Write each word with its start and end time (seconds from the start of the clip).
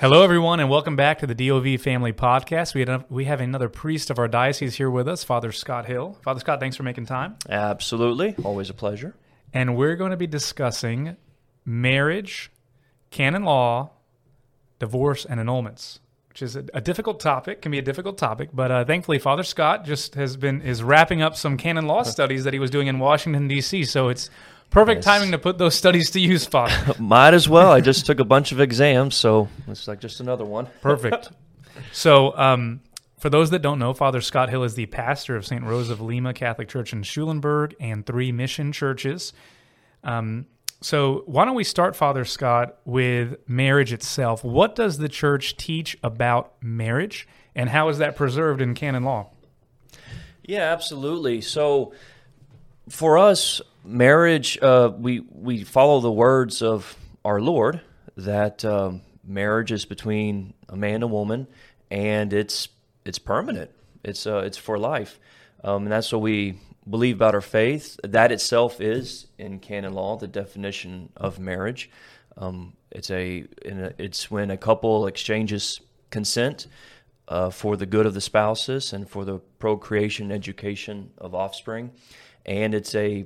Hello, 0.00 0.22
everyone, 0.22 0.60
and 0.60 0.70
welcome 0.70 0.96
back 0.96 1.18
to 1.18 1.26
the 1.26 1.34
DOV 1.34 1.78
Family 1.78 2.14
Podcast. 2.14 2.72
We, 2.72 2.86
had, 2.86 3.04
we 3.10 3.26
have 3.26 3.42
another 3.42 3.68
priest 3.68 4.08
of 4.08 4.18
our 4.18 4.28
diocese 4.28 4.76
here 4.76 4.88
with 4.88 5.06
us, 5.06 5.24
Father 5.24 5.52
Scott 5.52 5.84
Hill. 5.84 6.16
Father 6.22 6.40
Scott, 6.40 6.58
thanks 6.58 6.74
for 6.74 6.84
making 6.84 7.04
time. 7.04 7.36
Absolutely. 7.50 8.34
Always 8.42 8.70
a 8.70 8.72
pleasure. 8.72 9.14
And 9.52 9.76
we're 9.76 9.96
going 9.96 10.12
to 10.12 10.16
be 10.16 10.26
discussing 10.26 11.18
marriage, 11.66 12.50
canon 13.10 13.44
law, 13.44 13.90
divorce, 14.78 15.26
and 15.26 15.38
annulments, 15.38 15.98
which 16.30 16.40
is 16.40 16.56
a, 16.56 16.64
a 16.72 16.80
difficult 16.80 17.20
topic, 17.20 17.60
can 17.60 17.70
be 17.70 17.78
a 17.78 17.82
difficult 17.82 18.16
topic. 18.16 18.48
But 18.54 18.70
uh, 18.70 18.84
thankfully, 18.86 19.18
Father 19.18 19.42
Scott 19.42 19.84
just 19.84 20.14
has 20.14 20.34
been 20.38 20.62
is 20.62 20.82
wrapping 20.82 21.20
up 21.20 21.36
some 21.36 21.58
canon 21.58 21.86
law 21.86 22.02
studies 22.04 22.44
that 22.44 22.54
he 22.54 22.58
was 22.58 22.70
doing 22.70 22.86
in 22.86 23.00
Washington 23.00 23.48
D.C. 23.48 23.84
So 23.84 24.08
it's 24.08 24.30
perfect 24.70 24.98
Yes. 24.98 25.04
timing 25.04 25.32
to 25.32 25.38
put 25.38 25.58
those 25.58 25.74
studies 25.74 26.10
to 26.10 26.20
use, 26.20 26.46
Father. 26.46 26.94
Might 26.98 27.34
as 27.34 27.48
well. 27.48 27.70
I 27.72 27.80
just 27.80 28.06
took 28.06 28.20
a 28.20 28.24
bunch 28.24 28.52
of 28.52 28.60
exams, 28.60 29.14
so 29.16 29.48
it's 29.68 29.86
like 29.88 30.00
just 30.00 30.20
another 30.20 30.44
one. 30.44 30.66
Perfect. 30.82 31.30
So, 31.92 32.36
um, 32.38 32.80
for 33.18 33.28
those 33.30 33.50
that 33.50 33.60
don't 33.60 33.78
know, 33.78 33.92
Father 33.92 34.20
Scott 34.20 34.48
Hill 34.50 34.64
is 34.64 34.74
the 34.74 34.86
pastor 34.86 35.36
of 35.36 35.44
St. 35.46 35.62
Rose 35.62 35.90
of 35.90 36.00
Lima 36.00 36.32
Catholic 36.32 36.68
Church 36.68 36.92
in 36.92 37.02
Schulenburg 37.02 37.74
and 37.80 38.06
three 38.06 38.32
mission 38.32 38.72
churches. 38.72 39.32
Um, 40.04 40.46
so, 40.80 41.24
why 41.26 41.44
don't 41.44 41.54
we 41.54 41.64
start, 41.64 41.94
Father 41.96 42.24
Scott, 42.24 42.78
with 42.86 43.36
marriage 43.46 43.92
itself? 43.92 44.42
What 44.42 44.74
does 44.74 44.96
the 44.98 45.08
church 45.08 45.56
teach 45.58 45.98
about 46.02 46.54
marriage, 46.62 47.28
and 47.54 47.68
how 47.68 47.88
is 47.90 47.98
that 47.98 48.16
preserved 48.16 48.62
in 48.62 48.74
canon 48.74 49.02
law? 49.04 49.28
Yeah, 50.42 50.72
absolutely. 50.72 51.42
So 51.42 51.92
for 52.90 53.18
us, 53.18 53.60
marriage, 53.84 54.58
uh, 54.60 54.92
we 54.98 55.20
we 55.20 55.64
follow 55.64 56.00
the 56.00 56.12
words 56.12 56.62
of 56.62 56.96
our 57.24 57.40
Lord 57.40 57.80
that 58.16 58.64
um, 58.64 59.02
marriage 59.24 59.72
is 59.72 59.84
between 59.84 60.52
a 60.68 60.76
man 60.76 60.96
and 60.96 61.04
a 61.04 61.08
woman, 61.08 61.46
and 61.90 62.32
it's 62.32 62.68
it's 63.04 63.18
permanent. 63.18 63.70
It's 64.04 64.26
uh, 64.26 64.38
it's 64.38 64.58
for 64.58 64.78
life, 64.78 65.18
um, 65.64 65.84
and 65.84 65.92
that's 65.92 66.12
what 66.12 66.20
we 66.20 66.58
believe 66.88 67.16
about 67.16 67.34
our 67.34 67.40
faith. 67.40 67.98
That 68.02 68.32
itself 68.32 68.80
is 68.80 69.26
in 69.38 69.60
canon 69.60 69.94
law 69.94 70.16
the 70.16 70.28
definition 70.28 71.10
of 71.16 71.38
marriage. 71.38 71.90
Um, 72.36 72.74
it's 72.90 73.10
a, 73.10 73.44
a 73.64 73.94
it's 73.98 74.30
when 74.30 74.50
a 74.50 74.56
couple 74.56 75.06
exchanges 75.06 75.80
consent 76.10 76.66
uh, 77.28 77.50
for 77.50 77.76
the 77.76 77.86
good 77.86 78.06
of 78.06 78.14
the 78.14 78.20
spouses 78.20 78.92
and 78.92 79.08
for 79.08 79.24
the 79.24 79.38
procreation 79.58 80.32
education 80.32 81.10
of 81.18 81.34
offspring. 81.34 81.92
And 82.46 82.74
it's 82.74 82.94
a 82.94 83.24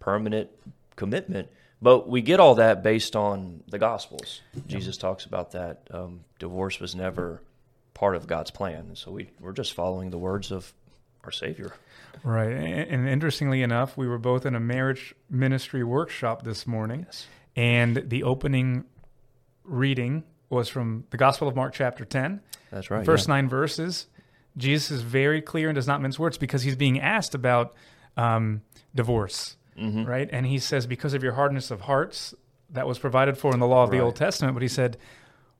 permanent 0.00 0.50
commitment. 0.96 1.48
But 1.80 2.08
we 2.08 2.22
get 2.22 2.40
all 2.40 2.56
that 2.56 2.82
based 2.82 3.14
on 3.14 3.62
the 3.68 3.78
Gospels. 3.78 4.40
Jesus 4.66 4.96
talks 4.96 5.24
about 5.24 5.52
that. 5.52 5.86
Um, 5.90 6.24
divorce 6.38 6.80
was 6.80 6.94
never 6.94 7.42
part 7.94 8.16
of 8.16 8.26
God's 8.26 8.50
plan. 8.50 8.90
So 8.94 9.12
we, 9.12 9.30
we're 9.40 9.52
just 9.52 9.74
following 9.74 10.10
the 10.10 10.18
words 10.18 10.50
of 10.50 10.72
our 11.24 11.30
Savior. 11.30 11.72
Right. 12.24 12.50
And 12.50 12.90
and 12.90 13.08
interestingly 13.08 13.62
enough, 13.62 13.96
we 13.96 14.08
were 14.08 14.18
both 14.18 14.46
in 14.46 14.54
a 14.54 14.60
marriage 14.60 15.14
ministry 15.30 15.84
workshop 15.84 16.42
this 16.42 16.66
morning, 16.66 17.06
and 17.54 17.96
the 17.96 18.22
opening 18.22 18.84
reading 19.64 20.24
was 20.50 20.68
from 20.68 21.04
the 21.10 21.16
Gospel 21.16 21.48
of 21.48 21.54
Mark, 21.54 21.74
chapter 21.74 22.04
10. 22.04 22.40
That's 22.70 22.90
right. 22.90 23.04
first 23.04 23.28
yeah. 23.28 23.34
nine 23.34 23.48
verses, 23.48 24.06
Jesus 24.56 24.90
is 24.90 25.02
very 25.02 25.42
clear 25.42 25.68
and 25.68 25.76
does 25.76 25.86
not 25.86 26.00
mince 26.00 26.18
words 26.18 26.38
because 26.38 26.62
he's 26.62 26.76
being 26.76 27.00
asked 27.00 27.34
about 27.34 27.74
um, 28.18 28.62
divorce, 28.94 29.56
Mm-hmm. 29.78 30.04
right? 30.04 30.28
And 30.32 30.44
he 30.44 30.58
says, 30.58 30.86
because 30.86 31.14
of 31.14 31.22
your 31.22 31.32
hardness 31.34 31.70
of 31.70 31.82
hearts, 31.82 32.34
that 32.70 32.86
was 32.86 32.98
provided 32.98 33.38
for 33.38 33.54
in 33.54 33.60
the 33.60 33.66
law 33.66 33.84
of 33.84 33.90
the 33.92 34.00
Old 34.00 34.16
Testament. 34.16 34.54
But 34.54 34.62
he 34.62 34.68
said, 34.68 34.96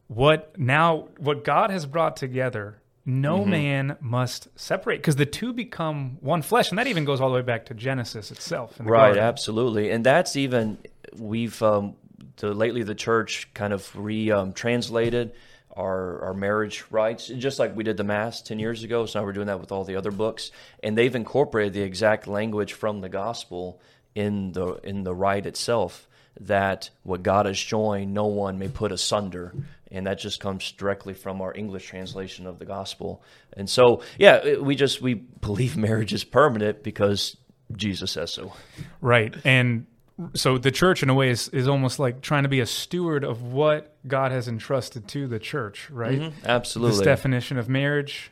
what 0.08 0.58
now, 0.58 1.08
what 1.19 1.44
God 1.44 1.70
has 1.70 1.86
brought 1.86 2.16
together, 2.16 2.82
no 3.06 3.38
Mm-hmm. 3.38 3.50
man 3.50 3.96
must 4.00 4.48
separate 4.58 4.96
because 4.98 5.16
the 5.16 5.24
two 5.24 5.52
become 5.52 6.19
one 6.20 6.42
flesh. 6.42 6.70
And 6.70 6.78
that 6.78 6.86
even 6.88 7.04
goes 7.04 7.20
all 7.20 7.28
the 7.30 7.36
way 7.36 7.42
back 7.42 7.66
to 7.66 7.74
Genesis 7.74 8.30
itself. 8.30 8.75
Right, 8.80 9.06
garden. 9.14 9.22
absolutely, 9.22 9.90
and 9.90 10.04
that's 10.04 10.34
even 10.36 10.78
we've 11.16 11.62
um, 11.62 11.94
the 12.38 12.52
lately 12.52 12.82
the 12.82 12.94
church 12.96 13.48
kind 13.54 13.72
of 13.72 13.88
re 13.96 14.30
um, 14.30 14.52
translated 14.52 15.32
our 15.78 16.24
our 16.24 16.34
marriage 16.34 16.84
rights, 16.90 17.28
just 17.28 17.58
like 17.58 17.76
we 17.76 17.84
did 17.84 17.96
the 17.96 18.04
mass 18.04 18.42
ten 18.42 18.58
years 18.58 18.82
ago. 18.82 19.06
So 19.06 19.20
now 19.20 19.24
we're 19.24 19.32
doing 19.32 19.46
that 19.46 19.60
with 19.60 19.72
all 19.72 19.84
the 19.84 19.96
other 19.96 20.10
books, 20.10 20.50
and 20.82 20.98
they've 20.98 21.14
incorporated 21.14 21.72
the 21.72 21.82
exact 21.82 22.26
language 22.26 22.72
from 22.72 23.00
the 23.00 23.08
gospel 23.08 23.80
in 24.14 24.52
the 24.52 24.74
in 24.82 25.04
the 25.04 25.14
rite 25.14 25.46
itself. 25.46 26.08
That 26.40 26.90
what 27.02 27.22
God 27.22 27.46
has 27.46 27.58
joined, 27.58 28.14
no 28.14 28.26
one 28.26 28.58
may 28.58 28.68
put 28.68 28.92
asunder. 28.92 29.54
And 29.90 30.06
that 30.06 30.18
just 30.18 30.38
comes 30.38 30.70
directly 30.72 31.14
from 31.14 31.40
our 31.40 31.56
English 31.56 31.86
translation 31.86 32.46
of 32.46 32.58
the 32.58 32.66
gospel. 32.66 33.22
And 33.54 33.70
so, 33.70 34.02
yeah, 34.18 34.58
we 34.58 34.76
just 34.76 35.00
we 35.00 35.14
believe 35.14 35.78
marriage 35.78 36.12
is 36.12 36.24
permanent 36.24 36.82
because 36.82 37.38
Jesus 37.74 38.12
says 38.12 38.32
so. 38.32 38.52
Right. 39.00 39.34
And 39.44 39.86
so 40.34 40.58
the 40.58 40.70
church, 40.70 41.02
in 41.02 41.10
a 41.10 41.14
way, 41.14 41.30
is, 41.30 41.48
is 41.50 41.68
almost 41.68 41.98
like 41.98 42.20
trying 42.22 42.42
to 42.42 42.48
be 42.48 42.60
a 42.60 42.66
steward 42.66 43.24
of 43.24 43.42
what 43.42 43.94
God 44.06 44.32
has 44.32 44.48
entrusted 44.48 45.06
to 45.08 45.26
the 45.26 45.38
church, 45.38 45.88
right? 45.90 46.18
Mm-hmm. 46.20 46.46
Absolutely. 46.46 46.96
This 46.98 47.04
definition 47.04 47.58
of 47.58 47.68
marriage. 47.68 48.30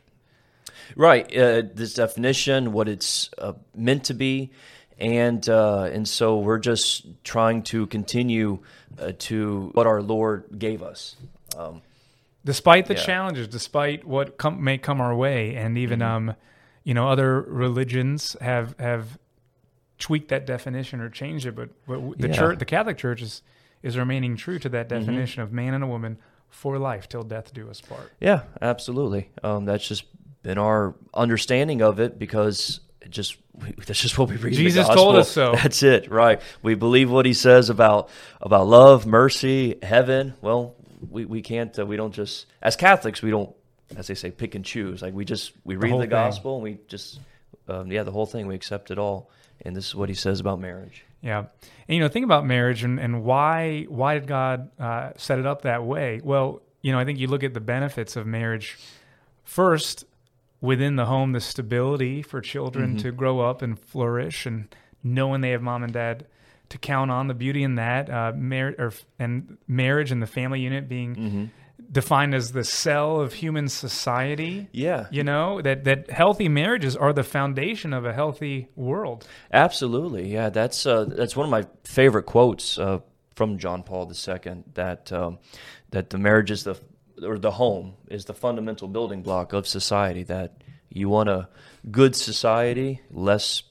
Right. 0.95 1.25
Uh, 1.37 1.63
this 1.75 1.95
definition, 1.95 2.73
what 2.73 2.89
it's 2.89 3.31
uh, 3.39 3.53
meant 3.75 4.05
to 4.05 4.15
be, 4.15 4.51
and 4.99 5.47
uh, 5.49 5.85
and 5.93 6.07
so 6.09 6.39
we're 6.39 6.59
just 6.59 7.07
trying 7.25 7.63
to 7.65 7.87
continue 7.87 8.61
uh, 8.99 9.13
to 9.19 9.71
what 9.75 9.87
our 9.87 10.01
Lord 10.03 10.45
gave 10.59 10.83
us. 10.83 11.17
Um, 11.57 11.83
despite 12.45 12.87
the 12.87 12.95
Yeah. 12.95 13.05
challenges, 13.05 13.49
despite 13.49 14.05
what 14.05 14.39
come, 14.39 14.63
may 14.63 14.79
come 14.79 15.01
our 15.01 15.15
way, 15.15 15.57
and 15.57 15.77
even 15.79 16.01
Mm-hmm. 16.01 16.29
um, 16.29 16.37
you 16.85 16.95
know, 16.95 17.09
other 17.09 17.41
religions 17.41 18.37
have 18.41 18.75
have 18.79 19.19
tweaked 19.99 20.29
that 20.29 20.47
definition 20.47 21.01
or 21.01 21.09
change 21.09 21.47
it, 21.47 21.55
but, 21.55 21.71
but 21.87 22.19
the 22.19 22.29
Yeah. 22.29 22.35
church, 22.35 22.59
the 22.59 22.65
Catholic 22.65 22.99
Church, 22.99 23.23
is 23.23 23.43
is 23.83 23.97
remaining 23.97 24.37
true 24.37 24.59
to 24.59 24.69
that 24.71 24.89
Mm-hmm. 24.89 24.99
definition 25.01 25.43
of 25.43 25.53
man 25.53 25.73
and 25.75 25.85
a 25.85 25.87
woman 25.87 26.19
for 26.49 26.79
life 26.79 27.09
till 27.09 27.23
death 27.23 27.53
do 27.55 27.69
us 27.71 27.81
part. 27.81 28.11
yeah, 28.21 28.43
absolutely. 28.61 29.31
Um, 29.45 29.65
that's 29.67 29.87
just 29.87 30.05
been 30.43 30.59
our 30.59 30.95
understanding 31.15 31.83
of 31.83 32.01
it 32.01 32.19
because 32.19 32.81
it 33.01 33.11
just 33.11 33.37
we, 33.55 33.73
that's 33.87 34.01
just 34.01 34.19
what 34.19 34.29
we 34.29 34.37
read. 34.37 34.53
the 34.55 34.57
Jesus 34.57 34.89
told 34.89 35.17
us 35.17 35.31
so. 35.31 35.53
That's 35.63 35.83
it, 35.83 36.11
right? 36.11 36.41
We 36.63 36.75
believe 36.75 37.11
what 37.11 37.27
He 37.27 37.33
says 37.35 37.71
about 37.71 38.09
about 38.41 38.67
love, 38.67 39.07
mercy, 39.07 39.79
heaven. 39.83 40.35
Well, 40.41 40.75
we 41.11 41.25
we 41.25 41.43
can't. 41.43 41.77
Uh, 41.79 41.87
we 41.87 41.97
don't 41.97 42.13
just 42.15 42.47
as 42.63 42.77
Catholics 42.77 43.23
we 43.23 43.31
don't, 43.31 43.55
as 43.97 44.07
they 44.09 44.15
say, 44.15 44.31
pick 44.31 44.55
and 44.55 44.65
choose. 44.65 45.03
Like 45.03 45.15
we 45.15 45.25
just 45.25 45.53
we 45.65 45.77
read 45.77 45.91
whole 45.91 45.99
the, 46.01 46.05
thing. 46.05 46.11
gospel 46.11 46.55
and 46.57 46.63
we 46.65 46.79
just 46.89 47.21
um, 47.69 47.91
yeah 47.93 48.03
the 48.03 48.11
whole 48.13 48.27
thing 48.27 48.47
we 48.47 48.55
accept 48.55 48.91
it 48.91 48.99
all. 48.99 49.31
And 49.63 49.75
this 49.75 49.87
is 49.87 49.95
what 49.95 50.09
He 50.09 50.15
says 50.15 50.41
about 50.41 50.61
marriage. 50.61 51.05
Yeah, 51.23 51.39
and 51.89 51.97
you 51.97 52.01
know, 52.01 52.09
think 52.09 52.25
about 52.25 52.47
marriage 52.47 52.85
and, 52.85 53.01
and 53.01 53.25
why 53.25 53.85
why 53.89 54.15
did 54.15 54.27
God 54.29 54.71
uh, 54.79 55.11
set 55.17 55.39
it 55.39 55.47
up 55.47 55.63
that 55.63 55.85
way? 55.85 56.21
Well, 56.23 56.61
you 56.83 56.93
know, 56.93 56.99
I 56.99 57.05
think 57.05 57.19
you 57.19 57.27
look 57.27 57.43
at 57.43 57.53
the 57.55 57.61
benefits 57.61 58.15
of 58.17 58.27
marriage. 58.27 58.79
First, 59.43 60.05
within 60.61 60.97
the 60.97 61.07
home, 61.07 61.33
the 61.33 61.41
stability 61.41 62.23
for 62.23 62.41
children 62.41 62.97
to 62.99 63.11
grow 63.13 63.41
up 63.41 63.63
and 63.63 63.79
flourish, 63.79 64.47
and 64.47 64.73
knowing 65.03 65.41
they 65.41 65.51
have 65.51 65.63
mom 65.63 65.83
and 65.83 65.93
dad 65.93 66.27
to 66.69 66.79
count 66.79 67.11
on. 67.11 67.29
The 67.29 67.35
beauty 67.35 67.63
in 67.63 67.77
that, 67.77 68.11
uh, 68.11 68.33
mar- 68.37 68.75
or, 68.79 68.93
and 69.19 69.57
marriage 69.69 70.11
and 70.13 70.21
the 70.23 70.27
family 70.27 70.61
unit 70.61 70.89
being 70.89 71.51
defined 71.91 72.35
as 72.35 72.53
the 72.53 72.65
cell 72.65 73.21
of 73.21 73.35
human 73.35 73.69
society. 73.69 74.69
Yeah, 74.73 75.07
You 75.11 75.25
know 75.25 75.61
that 75.63 75.85
that 75.85 76.11
healthy 76.11 76.49
marriages 76.49 76.97
are 76.97 77.13
the 77.13 77.23
foundation 77.25 77.93
of 77.93 78.05
a 78.05 78.13
healthy 78.13 78.69
world. 78.77 79.27
Absolutely, 79.53 80.33
yeah. 80.33 80.51
That's 80.51 80.87
uh, 80.87 81.05
that's 81.05 81.37
one 81.37 81.45
of 81.47 81.51
my 81.51 81.67
favorite 81.85 82.25
quotes 82.25 82.79
uh, 82.79 83.01
from 83.35 83.59
John 83.59 83.83
Paul 83.83 84.11
II. 84.11 84.65
That 84.75 85.13
um, 85.13 85.39
that 85.91 86.11
the 86.11 86.19
marriage 86.19 86.51
is 86.51 86.65
the 86.65 86.77
or 87.23 87.39
the 87.39 87.53
home 87.53 87.95
is 88.09 88.25
the 88.25 88.35
fundamental 88.35 88.89
building 88.89 89.23
block 89.23 89.53
of 89.53 89.67
society. 89.67 90.23
That 90.23 90.63
you 90.89 91.09
want 91.09 91.29
a 91.29 91.49
good 91.91 92.17
society, 92.17 93.01
less 93.11 93.63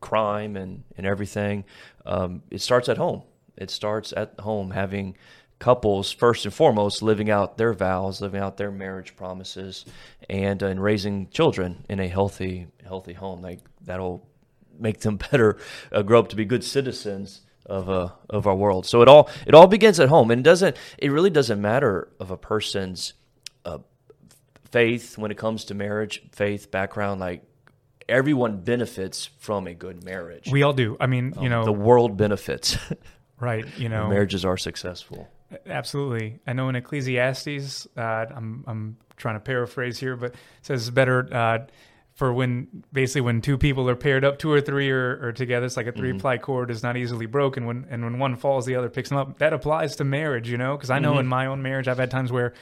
crime 0.00 0.56
and 0.56 0.84
and 0.96 1.06
everything. 1.06 1.64
Um, 2.06 2.42
it 2.50 2.60
starts 2.60 2.88
at 2.88 2.96
home. 2.96 3.22
It 3.56 3.70
starts 3.70 4.14
at 4.16 4.40
home, 4.40 4.70
having 4.70 5.16
couples 5.60 6.10
first 6.10 6.44
and 6.46 6.52
foremost 6.52 7.02
living 7.02 7.30
out 7.30 7.56
their 7.56 7.72
vows, 7.72 8.20
living 8.20 8.40
out 8.40 8.56
their 8.56 8.72
marriage 8.72 9.14
promises, 9.14 9.84
and 10.28 10.60
uh, 10.62 10.66
and 10.66 10.82
raising 10.82 11.28
children 11.28 11.84
in 11.88 12.00
a 12.00 12.08
healthy 12.08 12.66
healthy 12.84 13.12
home. 13.12 13.40
Like 13.40 13.60
that'll 13.82 14.26
make 14.76 15.00
them 15.00 15.16
better, 15.30 15.58
uh, 15.92 16.02
grow 16.02 16.18
up 16.18 16.28
to 16.30 16.36
be 16.36 16.44
good 16.44 16.64
citizens 16.64 17.42
of 17.66 17.88
uh, 17.88 18.08
of 18.28 18.48
our 18.48 18.56
world. 18.56 18.86
So 18.86 19.02
it 19.02 19.08
all 19.08 19.30
it 19.46 19.54
all 19.54 19.68
begins 19.68 20.00
at 20.00 20.08
home, 20.08 20.32
and 20.32 20.40
it 20.40 20.44
doesn't 20.44 20.76
it 20.98 21.12
really 21.12 21.30
doesn't 21.30 21.60
matter 21.60 22.08
of 22.18 22.32
a 22.32 22.36
person's 22.36 23.12
uh, 23.64 23.78
faith 24.72 25.16
when 25.18 25.30
it 25.30 25.36
comes 25.36 25.66
to 25.66 25.74
marriage, 25.74 26.22
faith 26.32 26.70
background. 26.70 27.20
Like 27.20 27.44
everyone 28.08 28.62
benefits 28.62 29.28
from 29.38 29.66
a 29.66 29.74
good 29.74 30.02
marriage. 30.02 30.50
We 30.50 30.62
all 30.62 30.72
do. 30.72 30.96
I 30.98 31.06
mean, 31.06 31.34
you 31.40 31.50
know, 31.50 31.64
the 31.64 31.72
world 31.72 32.16
benefits. 32.16 32.76
right? 33.40 33.64
You 33.78 33.88
know, 33.88 34.08
Marriages 34.08 34.44
are 34.44 34.56
successful. 34.56 35.28
Absolutely. 35.66 36.40
I 36.46 36.52
know 36.52 36.68
in 36.68 36.76
Ecclesiastes, 36.76 37.86
uh, 37.96 38.00
I'm 38.00 38.64
I'm 38.66 38.96
trying 39.16 39.36
to 39.36 39.40
paraphrase 39.40 39.98
here, 39.98 40.16
but 40.16 40.32
it 40.32 40.38
says 40.62 40.90
better 40.90 41.28
uh, 41.32 41.58
for 42.14 42.32
when 42.32 42.84
basically 42.92 43.22
when 43.22 43.40
two 43.40 43.56
people 43.56 43.88
are 43.88 43.96
paired 43.96 44.24
up, 44.24 44.38
two 44.38 44.50
or 44.50 44.60
three 44.60 44.90
are, 44.90 45.28
are 45.28 45.32
together. 45.32 45.66
It's 45.66 45.76
like 45.76 45.86
a 45.86 45.92
three 45.92 46.12
ply 46.18 46.38
cord 46.38 46.70
is 46.70 46.82
not 46.82 46.96
easily 46.96 47.26
broken. 47.26 47.66
When 47.66 47.86
and 47.90 48.04
when 48.04 48.18
one 48.18 48.36
falls, 48.36 48.66
the 48.66 48.76
other 48.76 48.88
picks 48.88 49.08
them 49.08 49.18
up. 49.18 49.38
That 49.38 49.52
applies 49.52 49.96
to 49.96 50.04
marriage, 50.04 50.48
you 50.50 50.58
know, 50.58 50.76
because 50.76 50.90
I 50.90 50.98
know 50.98 51.18
in 51.18 51.26
my 51.26 51.46
own 51.46 51.62
marriage, 51.62 51.88
I've 51.88 51.98
had 51.98 52.10
times 52.10 52.30
where 52.32 52.54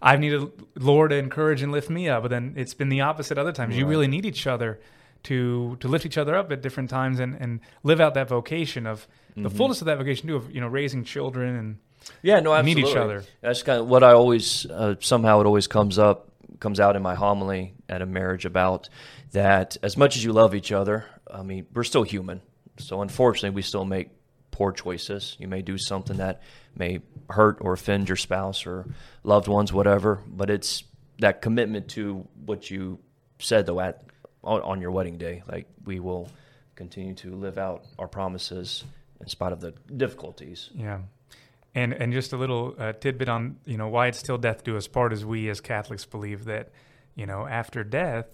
I've 0.00 0.18
needed 0.18 0.50
Lord 0.78 1.10
to 1.10 1.16
encourage 1.16 1.62
and 1.62 1.70
lift 1.70 1.88
me 1.88 2.08
up, 2.08 2.22
but 2.22 2.30
then 2.30 2.54
it's 2.56 2.74
been 2.74 2.88
the 2.88 3.02
opposite 3.02 3.38
other 3.38 3.52
times. 3.52 3.76
You 3.76 3.86
really 3.86 4.08
need 4.08 4.26
each 4.26 4.46
other 4.46 4.80
to 5.24 5.76
to 5.80 5.88
lift 5.88 6.04
each 6.04 6.18
other 6.18 6.34
up 6.34 6.50
at 6.50 6.62
different 6.62 6.90
times 6.90 7.20
and, 7.20 7.36
and 7.36 7.60
live 7.84 8.00
out 8.00 8.14
that 8.14 8.28
vocation 8.28 8.86
of 8.86 9.06
the 9.36 9.48
fullness 9.50 9.80
of 9.80 9.86
that 9.86 9.98
vocation 9.98 10.28
too 10.28 10.36
of 10.36 10.52
you 10.52 10.60
know 10.60 10.66
raising 10.66 11.04
children 11.04 11.54
and 11.54 11.78
Yeah, 12.22 12.40
no, 12.40 12.52
need 12.62 12.78
absolutely. 12.78 12.90
each 12.90 12.96
other. 12.96 13.24
That's 13.40 13.62
kind 13.62 13.80
of 13.80 13.88
what 13.88 14.02
I 14.02 14.12
always 14.12 14.66
uh, 14.66 14.96
somehow 15.00 15.40
it 15.40 15.46
always 15.46 15.66
comes 15.66 15.98
up 15.98 16.28
comes 16.60 16.78
out 16.78 16.94
in 16.96 17.02
my 17.02 17.14
homily 17.14 17.74
at 17.88 18.02
a 18.02 18.06
marriage 18.06 18.44
about 18.44 18.88
that. 19.32 19.76
As 19.82 19.96
much 19.96 20.16
as 20.16 20.24
you 20.24 20.32
love 20.32 20.54
each 20.54 20.72
other, 20.72 21.04
I 21.30 21.42
mean, 21.42 21.66
we're 21.74 21.84
still 21.84 22.04
human. 22.04 22.40
So 22.78 23.02
unfortunately, 23.02 23.54
we 23.54 23.62
still 23.62 23.84
make 23.84 24.10
poor 24.50 24.72
choices. 24.72 25.36
You 25.38 25.48
may 25.48 25.62
do 25.62 25.76
something 25.76 26.18
that 26.18 26.42
may 26.76 27.00
hurt 27.28 27.58
or 27.60 27.72
offend 27.72 28.08
your 28.08 28.16
spouse 28.16 28.66
or 28.66 28.86
loved 29.24 29.48
ones, 29.48 29.72
whatever. 29.72 30.20
But 30.26 30.50
it's 30.50 30.84
that 31.18 31.42
commitment 31.42 31.88
to 31.90 32.26
what 32.44 32.70
you 32.70 32.98
said 33.38 33.66
though 33.66 33.80
at 33.80 34.04
on, 34.44 34.62
on 34.62 34.80
your 34.80 34.90
wedding 34.92 35.18
day. 35.18 35.42
Like 35.50 35.66
we 35.84 36.00
will 36.00 36.30
continue 36.74 37.14
to 37.14 37.34
live 37.34 37.58
out 37.58 37.84
our 37.98 38.08
promises 38.08 38.84
in 39.20 39.28
spite 39.28 39.52
of 39.52 39.60
the 39.60 39.72
difficulties. 39.96 40.70
Yeah. 40.74 40.98
And 41.74 41.92
and 41.94 42.12
just 42.12 42.32
a 42.32 42.36
little 42.36 42.74
uh, 42.78 42.92
tidbit 42.92 43.28
on 43.28 43.56
you 43.64 43.78
know 43.78 43.88
why 43.88 44.08
it's 44.08 44.18
still 44.18 44.36
death 44.38 44.62
do 44.62 44.76
us 44.76 44.86
part 44.88 45.12
is 45.12 45.24
we 45.24 45.48
as 45.48 45.60
Catholics 45.60 46.04
believe 46.04 46.44
that 46.44 46.68
you 47.14 47.24
know 47.26 47.46
after 47.46 47.82
death 47.82 48.26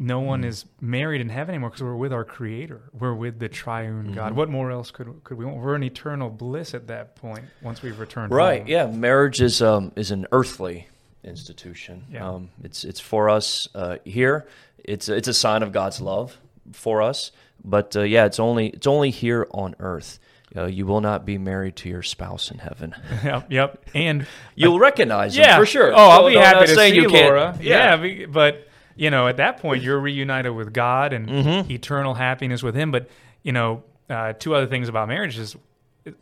no 0.00 0.20
one 0.20 0.42
is 0.44 0.64
married 0.80 1.20
in 1.20 1.28
heaven 1.28 1.54
anymore 1.54 1.70
because 1.70 1.82
we're 1.82 1.94
with 1.94 2.12
our 2.12 2.24
Creator 2.24 2.80
we're 2.98 3.14
with 3.14 3.38
the 3.38 3.48
Triune 3.48 4.12
God 4.12 4.32
what 4.34 4.48
more 4.48 4.70
else 4.72 4.90
could 4.90 5.22
could 5.22 5.38
we 5.38 5.44
want 5.44 5.58
we're 5.58 5.76
in 5.76 5.84
eternal 5.84 6.30
bliss 6.30 6.74
at 6.74 6.88
that 6.88 7.14
point 7.14 7.44
once 7.62 7.80
we've 7.82 7.98
returned 7.98 8.32
Right. 8.32 8.60
home. 8.62 8.68
Yeah. 8.68 8.86
Marriage 8.86 9.40
is 9.40 9.62
um 9.62 9.92
is 9.94 10.10
an 10.10 10.26
earthly 10.32 10.88
institution. 11.24 12.04
Yeah. 12.10 12.28
Um, 12.28 12.50
it's 12.64 12.84
it's 12.84 13.00
for 13.00 13.28
us 13.28 13.68
uh, 13.74 13.98
here. 14.04 14.46
It's 14.84 15.08
it's 15.08 15.28
a 15.28 15.34
sign 15.34 15.62
of 15.62 15.70
God's 15.72 16.00
love 16.00 16.38
for 16.72 17.02
us. 17.02 17.30
But 17.64 17.96
uh, 17.96 18.02
yeah, 18.02 18.24
it's 18.24 18.38
only 18.40 18.68
it's 18.70 18.86
only 18.86 19.10
here 19.10 19.46
on 19.52 19.74
earth. 19.78 20.18
Uh, 20.56 20.64
you 20.64 20.86
will 20.86 21.00
not 21.02 21.26
be 21.26 21.36
married 21.38 21.76
to 21.76 21.88
your 21.88 22.02
spouse 22.02 22.50
in 22.50 22.58
heaven. 22.58 22.94
yep 23.24 23.46
yep. 23.50 23.84
And 23.94 24.26
You'll 24.54 24.78
recognize 24.78 25.34
them 25.34 25.44
yeah. 25.44 25.58
for 25.58 25.66
sure. 25.66 25.92
oh 25.92 25.96
I'll 26.10 26.28
be 26.28 26.36
happy 26.36 26.66
to 26.66 26.74
see 26.74 26.94
you 26.94 27.08
can't- 27.08 27.26
Laura. 27.26 27.58
Yeah, 27.60 28.26
but 28.28 28.66
you 28.96 29.10
know 29.10 29.28
at 29.28 29.36
that 29.36 29.58
point 29.58 29.82
you're 29.82 30.00
reunited 30.00 30.54
with 30.54 30.72
God 30.72 31.12
and 31.12 31.28
Mm-hmm. 31.28 31.70
eternal 31.70 32.14
happiness 32.14 32.62
with 32.62 32.74
Him. 32.74 32.90
But 32.90 33.08
you 33.42 33.52
know 33.52 33.84
uh, 34.08 34.32
two 34.32 34.54
other 34.54 34.66
things 34.66 34.88
about 34.88 35.08
marriage 35.08 35.38
is 35.38 35.54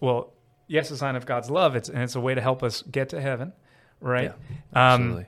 well 0.01 0.33
yes 0.67 0.91
a 0.91 0.97
sign 0.97 1.15
of 1.17 1.25
God's 1.27 1.49
love. 1.51 1.77
It's 1.77 1.89
and 1.89 2.03
it's 2.03 2.17
a 2.17 2.21
way 2.21 2.35
to 2.35 2.41
help 2.41 2.63
us 2.63 2.83
get 2.83 3.11
to 3.11 3.21
heaven 3.21 3.53
right? 4.01 4.25
Yeah, 4.25 4.95
um, 4.95 5.03
absolutely. 5.03 5.27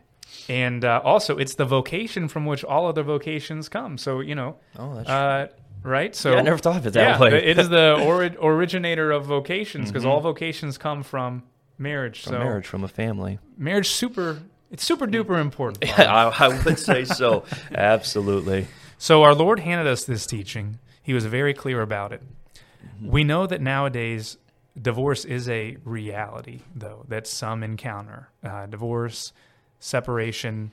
and 0.49 0.85
uh, 0.85 1.01
also 1.05 1.39
it's 1.39 1.55
the 1.55 1.65
vocation 1.65 2.29
from 2.29 2.45
which 2.47 2.65
all 2.65 2.87
other 2.87 3.03
vocations 3.03 3.69
come. 3.69 3.97
So 3.97 4.21
you 4.21 4.35
know 4.35 4.57
Oh, 4.79 4.97
that's 4.97 5.09
uh, 5.09 5.47
right 5.89 6.15
so 6.15 6.33
Yeah, 6.33 6.39
I 6.39 6.43
never 6.43 6.59
thought 6.59 6.77
of 6.77 6.87
it 6.87 6.93
that 6.93 7.19
yeah, 7.19 7.21
way. 7.21 7.45
it 7.45 7.59
is 7.59 7.69
the 7.69 7.95
ori- 8.05 8.37
originator 8.41 9.11
of 9.11 9.25
vocations 9.25 9.91
because 9.91 10.05
all 10.05 10.21
vocations 10.21 10.79
come 10.79 11.03
from 11.03 11.43
marriage 11.79 12.23
From 12.23 12.33
so 12.33 12.39
marriage 12.39 12.67
from 12.67 12.85
a 12.85 12.89
family. 12.89 13.39
marriage 13.57 13.89
super 13.89 14.41
it's 14.71 14.85
super 14.85 15.07
duper 15.07 15.41
important 15.41 15.85
I, 15.99 16.05
I 16.39 16.49
would 16.65 16.79
say 16.79 17.05
so. 17.05 17.45
Absolutely. 17.75 18.67
so 18.99 19.23
our 19.23 19.35
lord 19.35 19.61
handed 19.61 19.87
us 19.87 20.05
this 20.05 20.27
teaching 20.27 20.79
he 21.03 21.13
was 21.15 21.25
very 21.27 21.55
clear 21.55 21.81
about 21.81 22.13
it 22.13 22.23
we 23.03 23.25
know 23.25 23.47
that 23.47 23.61
nowadays 23.61 24.37
divorce 24.81 25.25
is 25.25 25.49
a 25.49 25.77
reality 25.85 26.61
though 26.77 27.05
that 27.09 27.27
some 27.27 27.63
encounter 27.63 28.29
uh, 28.45 28.67
divorce 28.67 29.33
separation 29.81 30.71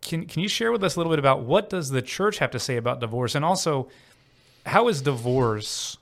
can, 0.00 0.26
can 0.26 0.40
you 0.42 0.48
share 0.48 0.70
with 0.70 0.82
us 0.84 0.94
a 0.94 0.98
little 1.00 1.10
bit 1.10 1.18
about 1.18 1.42
what 1.42 1.68
does 1.68 1.90
the 1.90 2.00
church 2.02 2.38
have 2.38 2.52
to 2.52 2.58
say 2.60 2.76
about 2.76 3.00
divorce 3.00 3.34
and 3.34 3.44
also 3.44 3.88
how 4.68 4.88
is 4.88 5.02
divorce 5.02 5.96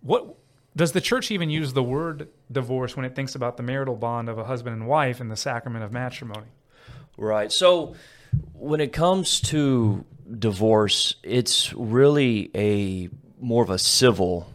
what 0.00 0.36
does 0.76 0.92
the 0.92 1.00
church 1.00 1.30
even 1.30 1.50
use 1.50 1.72
the 1.72 1.82
word 1.82 2.28
divorce 2.52 2.96
when 2.96 3.04
it 3.04 3.16
thinks 3.16 3.34
about 3.34 3.56
the 3.56 3.62
marital 3.62 3.96
bond 3.96 4.28
of 4.28 4.38
a 4.38 4.44
husband 4.44 4.74
and 4.74 4.86
wife 4.86 5.20
and 5.20 5.30
the 5.30 5.36
sacrament 5.36 5.84
of 5.84 5.92
matrimony 5.92 6.46
Right. 7.18 7.50
So 7.50 7.96
when 8.52 8.80
it 8.80 8.92
comes 8.92 9.40
to 9.40 10.04
divorce, 10.38 11.16
it's 11.24 11.74
really 11.74 12.50
a 12.54 13.10
more 13.40 13.64
of 13.64 13.70
a 13.70 13.78
civil 13.78 14.50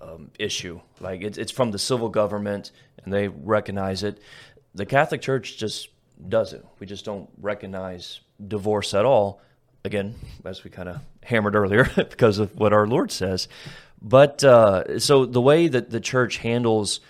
um, 0.00 0.30
issue. 0.38 0.80
Like 1.00 1.22
it's 1.22 1.36
it's 1.36 1.50
from 1.50 1.72
the 1.72 1.78
civil 1.78 2.08
government, 2.08 2.70
and 3.02 3.12
they 3.12 3.26
recognize 3.26 4.04
it. 4.04 4.20
The 4.76 4.86
Catholic 4.86 5.22
Church 5.22 5.56
just 5.56 5.88
doesn't. 6.28 6.64
We 6.78 6.86
just 6.86 7.04
don't 7.04 7.28
recognize 7.40 8.20
divorce 8.46 8.94
at 8.94 9.04
all. 9.04 9.42
Again, 9.86 10.14
as 10.46 10.64
we 10.64 10.70
kind 10.70 10.88
of 10.88 11.00
hammered 11.22 11.54
earlier, 11.54 11.84
because 11.96 12.38
of 12.38 12.56
what 12.56 12.72
our 12.72 12.86
Lord 12.86 13.12
says. 13.12 13.48
But 14.00 14.42
uh, 14.42 14.98
so 14.98 15.26
the 15.26 15.42
way 15.42 15.68
that 15.68 15.90
the 15.90 16.00
church 16.00 16.38
handles 16.38 17.00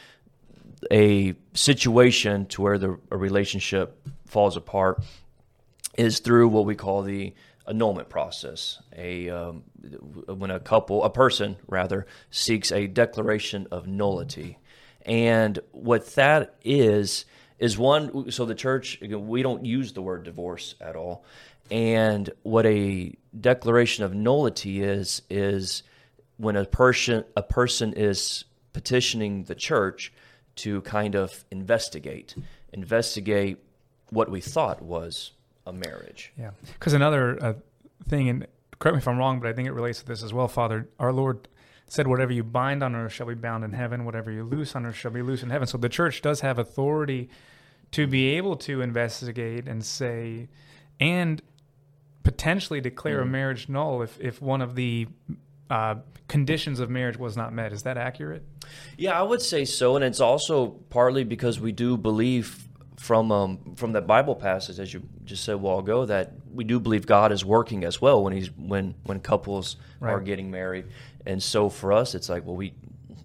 a 0.91 1.37
situation 1.55 2.47
to 2.47 2.63
where 2.63 2.79
the 2.79 2.99
a 3.13 3.17
relationship 3.17 3.97
falls 4.27 4.57
apart 4.57 5.05
is 5.97 6.19
through 6.19 6.49
what 6.49 6.65
we 6.65 6.75
call 6.75 7.03
the 7.03 7.33
annulment 7.69 8.09
process. 8.09 8.83
A 8.97 9.31
um, 9.31 9.63
when 10.27 10.51
a 10.51 10.59
couple, 10.59 11.05
a 11.05 11.11
person 11.11 11.55
rather, 11.69 12.07
seeks 12.33 12.73
a 12.73 12.89
declaration 12.89 13.69
of 13.71 13.87
nullity, 13.87 14.59
and 15.07 15.61
what 15.71 16.15
that 16.17 16.57
is 16.65 17.25
is 17.59 17.79
one. 17.79 18.31
So 18.31 18.45
the 18.45 18.55
church, 18.55 19.01
we 19.01 19.43
don't 19.43 19.65
use 19.65 19.93
the 19.93 20.03
word 20.03 20.25
divorce 20.25 20.75
at 20.81 20.97
all, 20.97 21.25
and 21.71 22.31
what 22.43 22.67
a 22.67 23.15
declaration 23.39 24.05
of 24.05 24.15
nullity 24.15 24.83
is 24.83 25.23
is 25.31 25.83
when 26.37 26.57
a 26.57 26.65
person 26.65 27.25
a 27.37 27.43
person 27.43 27.93
is 27.93 28.45
petitioning 28.73 29.45
the 29.45 29.55
church 29.55 30.13
to 30.57 30.81
kind 30.83 31.15
of 31.15 31.45
investigate 31.51 32.35
investigate 32.73 33.59
what 34.11 34.31
we 34.31 34.41
thought 34.41 34.83
was 34.83 35.33
a 35.67 35.73
marriage. 35.73 36.33
Yeah, 36.39 36.51
because 36.73 36.93
another 36.93 37.43
uh, 37.43 37.55
thing, 38.09 38.29
and 38.29 38.47
correct 38.79 38.95
me 38.95 38.99
if 38.99 39.09
I'm 39.09 39.19
wrong, 39.19 39.41
but 39.41 39.49
I 39.49 39.53
think 39.53 39.69
it 39.69 39.73
relates 39.73 40.01
to 40.01 40.07
this 40.07 40.23
as 40.23 40.33
well. 40.33 40.49
Father, 40.49 40.89
our 40.99 41.13
Lord 41.13 41.49
said, 41.87 42.07
"Whatever 42.07 42.33
you 42.33 42.45
bind 42.45 42.83
on 42.83 42.95
earth 42.95 43.13
shall 43.13 43.27
be 43.27 43.35
bound 43.35 43.65
in 43.65 43.73
heaven; 43.73 44.05
whatever 44.05 44.31
you 44.31 44.45
loose 44.45 44.75
on 44.75 44.87
earth 44.87 44.97
shall 44.97 45.11
be 45.11 45.23
loose 45.23 45.43
in 45.43 45.51
heaven." 45.51 45.67
So 45.67 45.79
the 45.79 45.89
church 45.89 46.23
does 46.23 46.41
have 46.41 46.59
authority 46.59 47.29
to 47.93 48.07
be 48.07 48.31
able 48.37 48.57
to 48.57 48.81
investigate 48.81 49.69
and 49.69 49.85
say, 49.85 50.49
and 50.99 51.41
potentially 52.23 52.81
declare 52.81 53.21
a 53.21 53.27
marriage 53.27 53.69
null 53.69 54.03
if 54.03 54.19
if 54.21 54.41
one 54.43 54.63
of 54.63 54.75
the 54.75 55.07
uh, 55.71 55.97
conditions 56.29 56.81
of 56.81 56.91
marriage 56.91 57.19
was 57.19 57.37
not 57.37 57.53
met. 57.53 57.73
Is 57.73 57.83
that 57.83 57.97
accurate? 57.97 58.43
Yeah, 58.97 59.19
I 59.19 59.23
would 59.23 59.43
say 59.43 59.65
so, 59.65 59.97
and 59.97 60.05
it's 60.05 60.21
also 60.21 60.69
partly 60.91 61.25
because 61.25 61.61
we 61.61 61.73
do 61.73 61.97
believe 61.97 62.69
from 62.97 63.31
um, 63.33 63.75
from 63.77 63.93
that 63.93 64.07
Bible 64.07 64.35
passage, 64.35 64.79
as 64.79 64.93
you 64.93 65.03
just 65.25 65.45
said 65.45 65.57
a 65.57 65.59
while 65.59 65.79
ago, 65.79 66.07
that 66.07 66.33
we 66.53 66.65
do 66.65 66.81
believe 66.81 67.07
God 67.07 67.33
is 67.33 67.45
working 67.45 67.85
as 67.85 68.01
well 68.01 68.23
when 68.23 68.33
he's 68.33 68.51
when 68.53 68.95
when 69.05 69.21
couples 69.21 69.77
are 70.01 70.21
getting 70.21 70.51
married, 70.51 70.87
and 71.27 71.43
so 71.43 71.69
for 71.69 71.93
us, 71.93 72.15
it's 72.15 72.29
like, 72.29 72.45
well, 72.47 72.57
we 72.57 72.75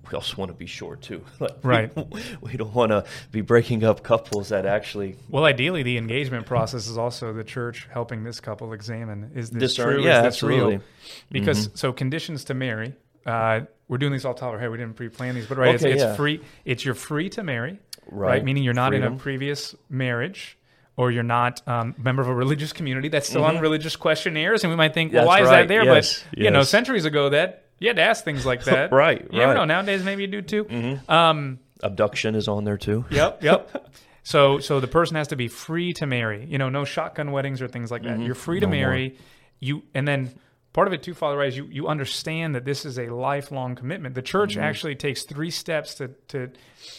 we 0.10 0.16
also 0.16 0.38
want 0.38 0.50
to 0.50 0.58
be 0.58 0.66
sure 0.66 0.96
too, 0.96 1.24
Like, 1.40 1.52
Right. 1.62 1.92
We, 2.42 2.54
don't 2.58 2.74
want 2.74 2.92
to 2.92 3.06
be 3.32 3.42
breaking 3.42 3.84
up 3.84 4.02
couples 4.02 4.50
that 4.50 4.66
actually 4.66 5.18
Well, 5.30 5.46
ideally, 5.46 5.84
the 5.84 5.98
engagement 5.98 6.48
process 6.48 6.88
is 6.88 6.98
also 6.98 7.32
the 7.32 7.44
church 7.44 7.88
helping 7.92 8.24
this 8.24 8.40
couple 8.40 8.74
examine: 8.74 9.32
is 9.36 9.52
this 9.52 9.76
Discern- 9.76 9.94
true? 9.96 10.04
yeah, 10.04 10.20
is 10.26 10.34
this 10.36 10.44
real? 10.44 10.56
absolutely. 10.56 10.76
Mm-hmm. 10.78 10.84
Because 11.32 11.70
so 11.76 11.94
conditions 11.94 12.46
to 12.46 12.54
marry. 12.56 12.94
Uh, 13.26 13.62
we're 13.88 13.98
doing 14.00 14.12
these 14.14 14.26
all 14.26 14.36
our 14.42 14.58
head. 14.58 14.72
We 14.72 14.78
didn't 14.78 14.96
pre-plan 14.96 15.36
these, 15.36 15.46
but 15.46 15.58
right, 15.60 15.76
Okay, 15.76 15.92
it's, 15.92 16.02
yeah. 16.02 16.16
free. 16.16 16.42
It's 16.66 16.84
you're 16.86 16.96
free 16.96 17.30
to 17.32 17.44
marry, 17.44 17.80
right? 18.10 18.30
Right. 18.30 18.44
Meaning 18.44 18.64
you're 18.64 18.74
not 18.74 18.94
in 18.96 19.04
a 19.04 19.12
previous 19.12 19.76
marriage, 19.90 20.58
or 20.98 21.12
you're 21.12 21.22
not 21.24 21.62
um, 21.68 21.94
a 21.98 22.02
member 22.02 22.22
of 22.24 22.28
a 22.30 22.34
religious 22.34 22.72
community 22.74 23.10
that's 23.10 23.28
still 23.30 23.44
on 23.44 23.60
religious 23.60 23.96
questionnaires. 23.96 24.64
And 24.64 24.72
we 24.72 24.78
might 24.78 24.94
think, 24.96 25.14
well, 25.14 25.28
Mm-hmm. 25.28 25.30
That's 25.30 25.42
why 25.42 25.44
is 25.44 25.50
that 25.50 25.68
there? 25.68 25.84
yes, 25.84 26.24
but 26.32 26.40
you 26.40 26.50
know, 26.50 26.64
centuries 26.64 27.06
ago, 27.06 27.30
that 27.30 27.66
you 27.80 27.88
had 27.88 27.96
to 27.98 28.04
ask 28.04 28.24
things 28.24 28.46
like 28.46 28.64
that. 28.66 28.92
Right, 28.92 29.22
You 29.32 29.40
right. 29.40 29.48
Mm-hmm. 29.48 29.56
know. 29.58 29.66
Nowadays, 29.66 30.04
maybe 30.04 30.24
you 30.24 30.28
do 30.28 30.42
too. 30.42 31.00
Um, 31.08 31.60
abduction 31.82 32.36
is 32.36 32.48
on 32.48 32.64
there 32.66 32.78
too. 32.78 33.06
Yep, 33.12 33.44
yep. 33.44 33.90
So 34.24 34.60
so 34.60 34.80
the 34.80 34.88
person 34.88 35.16
has 35.16 35.30
to 35.30 35.36
be 35.36 35.48
free 35.48 35.94
to 35.94 36.06
marry. 36.06 36.46
You 36.46 36.58
know, 36.58 36.70
no 36.70 36.86
shotgun 36.86 37.32
weddings 37.32 37.62
or 37.62 37.68
things 37.68 37.90
like 37.92 38.04
that. 38.04 38.20
You're 38.20 38.36
free 38.36 38.60
to 38.60 38.66
Mm-hmm. 38.66 38.72
No 38.74 38.78
more. 38.82 38.88
marry. 38.92 39.18
You 39.60 39.84
and 39.94 40.08
then 40.08 40.32
part 40.74 40.88
of 40.88 40.94
it 40.94 41.02
too, 41.04 41.14
Father, 41.14 41.42
is 41.44 41.58
you 41.58 41.66
you 41.72 41.88
understand 41.88 42.54
that 42.56 42.64
this 42.66 42.86
is 42.86 43.00
a 43.00 43.08
lifelong 43.08 43.76
commitment. 43.76 44.14
The 44.16 44.22
church 44.22 44.52
Mm-hmm. 44.52 44.64
actually 44.64 44.96
takes 44.96 45.24
three 45.24 45.50
steps 45.52 45.96
to 45.96 46.10
to 46.30 46.52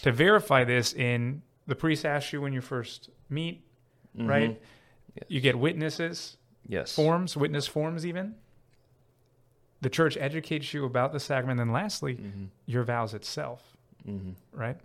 to 0.02 0.12
verify 0.12 0.64
this. 0.64 0.92
In 0.92 1.42
the 1.66 1.76
priest 1.76 2.04
asks 2.04 2.32
you 2.32 2.40
when 2.40 2.52
you 2.52 2.60
first 2.62 3.10
meet, 3.28 3.64
Mm-hmm. 4.16 4.26
right? 4.28 4.60
You 5.28 5.40
get 5.40 5.56
witnesses 5.58 6.36
Yes. 6.66 6.94
forms, 6.94 7.36
witness 7.36 7.66
forms, 7.66 8.04
even. 8.06 8.34
The 9.82 9.90
church 9.90 10.16
educates 10.18 10.74
you 10.74 10.84
about 10.84 11.12
the 11.12 11.20
sacrament, 11.20 11.60
and 11.60 11.72
lastly, 11.72 12.14
Mm-hmm. 12.16 12.44
your 12.66 12.84
vows 12.84 13.14
itself, 13.14 13.62
hmm 14.04 14.30
right? 14.52 14.76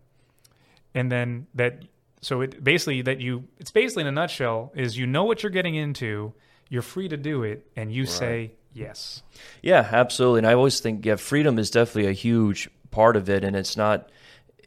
And 0.93 1.11
then 1.11 1.47
that, 1.55 1.83
so 2.21 2.41
it 2.41 2.63
basically 2.63 3.01
that 3.01 3.19
you, 3.19 3.43
it's 3.59 3.71
basically 3.71 4.01
in 4.01 4.07
a 4.07 4.11
nutshell 4.13 4.71
is 4.75 4.97
you 4.97 5.05
know 5.05 5.25
what 5.25 5.43
you're 5.43 5.49
getting 5.49 5.75
into, 5.75 6.33
you're 6.69 6.81
free 6.81 7.09
to 7.09 7.17
do 7.17 7.43
it, 7.43 7.67
and 7.75 7.91
you 7.91 8.05
say 8.05 8.51
yes. 8.73 9.21
Yeah, 9.61 9.87
absolutely. 9.91 10.39
And 10.39 10.47
I 10.47 10.53
always 10.53 10.79
think 10.79 11.05
yeah, 11.05 11.17
freedom 11.17 11.59
is 11.59 11.69
definitely 11.69 12.09
a 12.09 12.13
huge 12.13 12.69
part 12.91 13.17
of 13.17 13.29
it, 13.29 13.43
and 13.43 13.55
it's 13.55 13.75
not. 13.75 14.09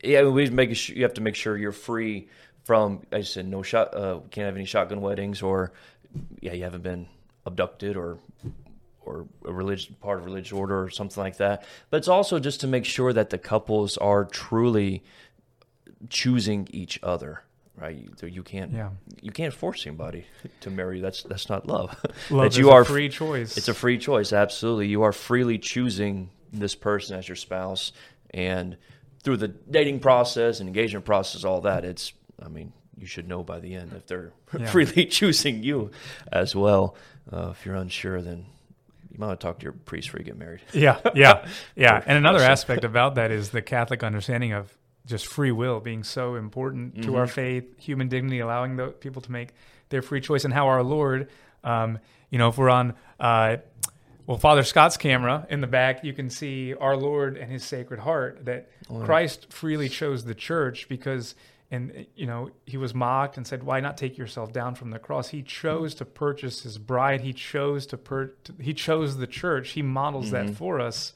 Yeah, 0.04 0.24
we 0.28 0.48
make 0.50 0.76
sure 0.76 0.94
you 0.94 1.02
have 1.04 1.14
to 1.14 1.22
make 1.22 1.34
sure 1.34 1.56
you're 1.56 1.72
free 1.72 2.28
from. 2.64 3.00
I 3.10 3.22
said 3.22 3.48
no 3.48 3.62
shot. 3.62 3.94
Uh, 3.94 4.20
can't 4.30 4.44
have 4.44 4.54
any 4.56 4.66
shotgun 4.66 5.00
weddings, 5.00 5.40
or 5.40 5.72
yeah, 6.40 6.52
you 6.52 6.64
haven't 6.64 6.82
been 6.82 7.08
abducted 7.46 7.96
or 7.96 8.18
or 9.08 9.26
a 9.44 9.52
religious 9.52 9.86
part 10.00 10.18
of 10.18 10.24
religious 10.26 10.52
order 10.52 10.82
or 10.82 10.90
something 10.90 11.22
like 11.22 11.38
that. 11.38 11.64
But 11.90 11.96
it's 11.98 12.08
also 12.08 12.38
just 12.38 12.60
to 12.60 12.66
make 12.66 12.84
sure 12.84 13.12
that 13.12 13.30
the 13.30 13.38
couples 13.38 13.96
are 13.98 14.24
truly 14.24 15.02
choosing 16.10 16.68
each 16.70 16.98
other. 17.02 17.42
Right, 17.76 17.96
you, 18.22 18.28
you 18.28 18.42
can't 18.42 18.72
Yeah. 18.72 18.90
you 19.22 19.30
can't 19.30 19.54
force 19.54 19.86
anybody 19.86 20.26
to 20.62 20.70
marry 20.70 20.96
you. 20.96 21.02
That's 21.02 21.22
that's 21.22 21.48
not 21.48 21.66
love. 21.68 21.90
Love 22.30 22.42
that 22.42 22.46
is 22.52 22.58
you 22.58 22.70
a 22.70 22.74
are 22.74 22.84
free 22.84 23.08
choice. 23.08 23.56
it's 23.56 23.68
a 23.68 23.74
free 23.74 23.98
choice, 23.98 24.32
absolutely. 24.32 24.88
You 24.88 25.02
are 25.04 25.12
freely 25.12 25.58
choosing 25.58 26.30
this 26.52 26.74
person 26.74 27.16
as 27.16 27.28
your 27.28 27.36
spouse, 27.36 27.92
and 28.34 28.76
through 29.22 29.36
the 29.36 29.46
dating 29.48 30.00
process 30.00 30.58
and 30.58 30.68
engagement 30.68 31.04
process, 31.04 31.44
all 31.44 31.60
that. 31.60 31.84
It's, 31.84 32.12
I 32.42 32.48
mean, 32.48 32.72
you 32.96 33.06
should 33.06 33.28
know 33.28 33.44
by 33.44 33.60
the 33.60 33.74
end 33.76 33.92
if 33.94 34.06
they're 34.06 34.32
Yeah. 34.58 34.66
freely 34.66 35.06
choosing 35.18 35.62
you 35.62 35.92
as 36.32 36.56
well. 36.56 36.96
Uh, 37.32 37.50
if 37.50 37.64
you're 37.64 37.76
unsure, 37.76 38.20
then 38.22 38.46
you 39.18 39.20
might 39.20 39.26
want 39.28 39.40
to 39.40 39.46
talk 39.46 39.58
to 39.58 39.64
your 39.64 39.72
priest 39.72 40.08
before 40.08 40.20
you 40.20 40.24
get 40.24 40.38
married. 40.38 40.60
Yeah, 40.72 41.00
yeah, 41.14 41.48
yeah. 41.76 42.00
And 42.06 42.16
another 42.16 42.38
aspect 42.38 42.84
about 42.84 43.16
that 43.16 43.32
is 43.32 43.50
the 43.50 43.62
Catholic 43.62 44.04
understanding 44.04 44.52
of 44.52 44.76
just 45.06 45.26
free 45.26 45.50
will 45.50 45.80
being 45.80 46.04
so 46.04 46.36
important 46.36 47.02
to 47.02 47.16
our 47.16 47.24
Mm-hmm. 47.24 47.32
faith, 47.32 47.64
human 47.78 48.08
dignity, 48.08 48.38
allowing 48.40 48.76
the 48.76 48.88
people 48.88 49.20
to 49.22 49.32
make 49.32 49.48
their 49.88 50.02
free 50.02 50.20
choice, 50.20 50.44
and 50.44 50.54
how 50.54 50.68
our 50.68 50.82
Lord, 50.82 51.28
um, 51.64 51.98
you 52.30 52.38
know, 52.38 52.48
if 52.48 52.58
we're 52.58 52.68
on, 52.70 52.94
uh, 53.18 53.56
well, 54.26 54.36
Father 54.38 54.62
Scott's 54.62 54.96
camera 54.98 55.46
in 55.50 55.60
the 55.62 55.66
back, 55.66 56.04
you 56.04 56.12
can 56.12 56.28
see 56.30 56.74
our 56.74 56.96
Lord 56.96 57.36
and 57.38 57.50
His 57.50 57.64
Sacred 57.64 57.98
Heart. 58.00 58.44
That 58.44 58.70
Oh, 58.90 59.00
Christ 59.00 59.50
freely 59.52 59.88
chose 59.88 60.24
the 60.24 60.34
Church 60.34 60.88
because. 60.88 61.34
And 61.70 62.06
you 62.16 62.24
know 62.26 62.50
he 62.64 62.78
was 62.78 62.94
mocked 62.94 63.36
and 63.36 63.46
said, 63.46 63.62
"Why 63.62 63.80
not 63.80 63.98
take 63.98 64.16
yourself 64.16 64.52
down 64.54 64.74
from 64.74 64.90
the 64.90 64.98
cross?" 64.98 65.28
He 65.28 65.42
chose 65.42 65.94
to 65.96 66.06
purchase 66.06 66.62
his 66.62 66.78
bride. 66.78 67.20
He 67.20 67.34
chose 67.34 67.84
to 67.88 67.98
per- 67.98 68.32
he 68.58 68.72
chose 68.72 69.18
the 69.18 69.26
church. 69.26 69.70
He 69.70 69.82
models 69.82 70.30
Mm-hmm. 70.30 70.46
that 70.46 70.54
for 70.56 70.80
us 70.80 71.12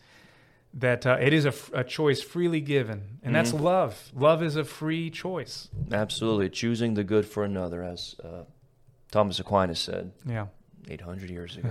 that 0.74 1.06
uh, 1.06 1.16
it 1.20 1.32
is 1.34 1.44
a, 1.46 1.48
f- 1.48 1.70
a 1.74 1.84
choice 1.84 2.22
freely 2.22 2.60
given, 2.60 3.18
and 3.22 3.34
that's 3.34 3.52
Mm-hmm. 3.52 3.64
love. 3.64 4.10
Love 4.14 4.42
is 4.42 4.56
a 4.56 4.64
free 4.64 5.08
choice. 5.10 5.68
Absolutely. 5.90 6.48
Choosing 6.50 6.94
the 6.94 7.04
good 7.04 7.24
for 7.26 7.44
another, 7.44 7.82
as 7.82 8.14
uh, 8.22 8.44
Thomas 9.10 9.38
Aquinas 9.40 9.80
said 9.80 10.12
Yeah, 10.26 10.46
800 10.88 11.30
years 11.30 11.56
ago. 11.56 11.70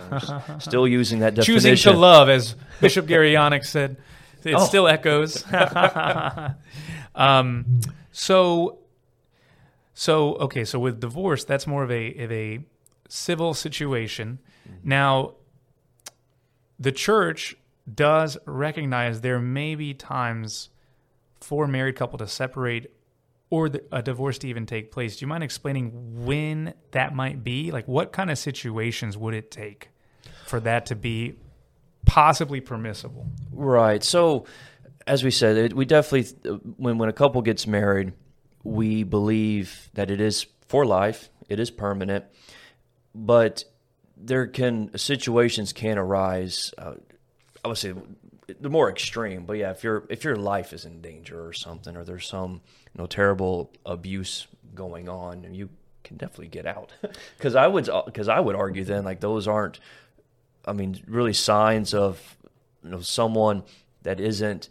Still 0.59 0.87
using 0.87 1.19
that 1.19 1.35
definition. 1.35 1.71
choosing 1.71 1.93
to 1.93 1.99
love, 1.99 2.29
as 2.29 2.55
Bishop 2.79 3.05
Gary 3.07 3.35
Onyx 3.35 3.69
said, 3.69 3.97
it 4.43 4.53
Oh. 4.57 4.65
still 4.65 4.87
echoes. 4.87 5.43
um, 7.15 7.79
so, 8.11 8.79
so 9.93 10.35
okay, 10.35 10.65
so 10.65 10.79
with 10.79 10.99
divorce, 10.99 11.43
that's 11.43 11.67
more 11.67 11.83
of 11.83 11.91
a 11.91 12.15
of 12.15 12.31
a 12.31 12.59
civil 13.07 13.53
situation. 13.53 14.39
Mm-hmm. 14.67 14.89
Now, 14.89 15.35
the 16.79 16.91
church 16.91 17.55
does 17.93 18.37
recognize 18.45 19.21
there 19.21 19.39
may 19.39 19.75
be 19.75 19.93
times 19.93 20.69
for 21.39 21.65
a 21.65 21.67
married 21.67 21.95
couple 21.95 22.17
to 22.19 22.27
separate 22.27 22.91
or 23.49 23.67
the, 23.69 23.83
a 23.91 24.01
divorce 24.01 24.37
to 24.39 24.47
even 24.47 24.65
take 24.65 24.91
place. 24.91 25.17
Do 25.17 25.23
you 25.23 25.27
mind 25.27 25.43
explaining 25.43 26.25
when 26.25 26.73
that 26.91 27.13
might 27.13 27.43
be? 27.43 27.71
Like, 27.71 27.87
what 27.87 28.11
kind 28.13 28.31
of 28.31 28.37
situations 28.37 29.17
would 29.17 29.33
it 29.33 29.51
take 29.51 29.89
for 30.45 30.59
that 30.61 30.85
to 30.87 30.95
be 30.95 31.35
possibly 32.05 32.61
permissible? 32.61 33.27
Right. 33.51 34.03
So, 34.03 34.45
as 35.07 35.23
we 35.23 35.31
said, 35.31 35.57
it, 35.57 35.73
we 35.73 35.85
definitely 35.85 36.31
when 36.77 36.97
when 36.97 37.09
a 37.09 37.13
couple 37.13 37.41
gets 37.41 37.67
married, 37.67 38.13
we 38.63 39.03
believe 39.03 39.89
that 39.93 40.11
it 40.11 40.21
is 40.21 40.45
for 40.67 40.85
life. 40.85 41.29
It 41.49 41.59
is 41.59 41.71
permanent, 41.71 42.25
but 43.13 43.65
there 44.15 44.47
can 44.47 44.97
situations 44.97 45.73
can 45.73 45.97
arise. 45.97 46.73
Uh, 46.77 46.93
I 47.63 47.67
would 47.67 47.77
say 47.77 47.93
the 48.59 48.69
more 48.69 48.89
extreme, 48.89 49.45
but 49.45 49.53
yeah, 49.53 49.71
if 49.71 49.83
your 49.83 50.05
if 50.09 50.23
your 50.23 50.35
life 50.35 50.73
is 50.73 50.85
in 50.85 51.01
danger 51.01 51.45
or 51.45 51.53
something, 51.53 51.95
or 51.95 52.03
there's 52.03 52.27
some 52.27 52.61
you 52.93 53.01
know 53.01 53.05
terrible 53.05 53.71
abuse 53.85 54.47
going 54.73 55.09
on, 55.09 55.53
you 55.53 55.69
can 56.03 56.17
definitely 56.17 56.47
get 56.47 56.65
out. 56.65 56.91
Because 57.37 57.55
I 57.55 57.67
would 57.67 57.89
because 58.05 58.29
I 58.29 58.39
would 58.39 58.55
argue 58.55 58.83
then 58.83 59.03
like 59.03 59.19
those 59.19 59.47
aren't 59.47 59.79
I 60.65 60.73
mean, 60.73 61.01
really 61.07 61.33
signs 61.33 61.93
of 61.93 62.37
you 62.83 62.91
know 62.91 63.01
someone 63.01 63.63
that 64.03 64.19
isn't 64.19 64.69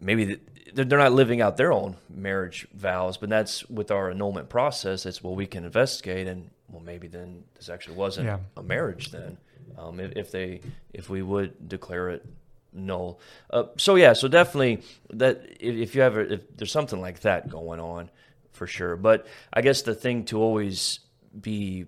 maybe 0.00 0.38
they're 0.74 0.84
they're 0.84 0.98
not 0.98 1.12
living 1.12 1.40
out 1.40 1.56
their 1.56 1.72
own 1.72 1.96
marriage 2.10 2.66
vows, 2.74 3.16
but 3.16 3.28
that's 3.28 3.68
with 3.70 3.90
our 3.90 4.10
annulment 4.10 4.48
process. 4.48 5.06
It's 5.06 5.22
well, 5.22 5.34
we 5.34 5.46
can 5.46 5.64
investigate, 5.64 6.26
and 6.26 6.50
well, 6.70 6.82
maybe 6.82 7.06
then 7.08 7.44
this 7.54 7.68
actually 7.68 7.96
wasn't 7.96 8.26
Yeah. 8.26 8.38
a 8.56 8.62
marriage 8.62 9.10
then, 9.10 9.38
um, 9.78 10.00
if, 10.00 10.12
if 10.16 10.30
they 10.32 10.60
if 10.92 11.08
we 11.08 11.22
would 11.22 11.68
declare 11.68 12.10
it 12.10 12.24
null. 12.72 13.20
Uh, 13.50 13.64
so 13.78 13.94
yeah, 13.94 14.12
so 14.12 14.28
definitely 14.28 14.82
that 15.14 15.44
if, 15.60 15.74
if 15.76 15.94
you 15.94 16.02
ever 16.02 16.20
if 16.20 16.40
there's 16.56 16.72
something 16.72 17.00
like 17.00 17.20
that 17.20 17.48
going 17.48 17.80
on, 17.80 18.10
for 18.52 18.66
sure. 18.66 18.96
But 18.96 19.26
I 19.52 19.62
guess 19.62 19.82
the 19.82 19.94
thing 19.94 20.24
to 20.26 20.40
always 20.42 21.00
be 21.40 21.86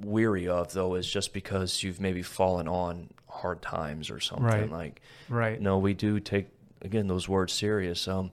weary 0.00 0.48
of 0.48 0.72
though 0.72 0.94
is 0.96 1.08
just 1.10 1.32
because 1.32 1.82
you've 1.82 2.00
maybe 2.00 2.22
fallen 2.22 2.68
on 2.68 3.08
hard 3.28 3.60
times 3.62 4.10
or 4.10 4.20
something 4.20 4.44
Right. 4.46 4.70
like 4.70 5.00
Right. 5.28 5.60
no 5.60 5.78
we 5.78 5.92
do 5.94 6.20
take 6.20 6.46
again 6.82 7.06
those 7.08 7.28
words 7.28 7.52
serious 7.52 8.06
um 8.08 8.30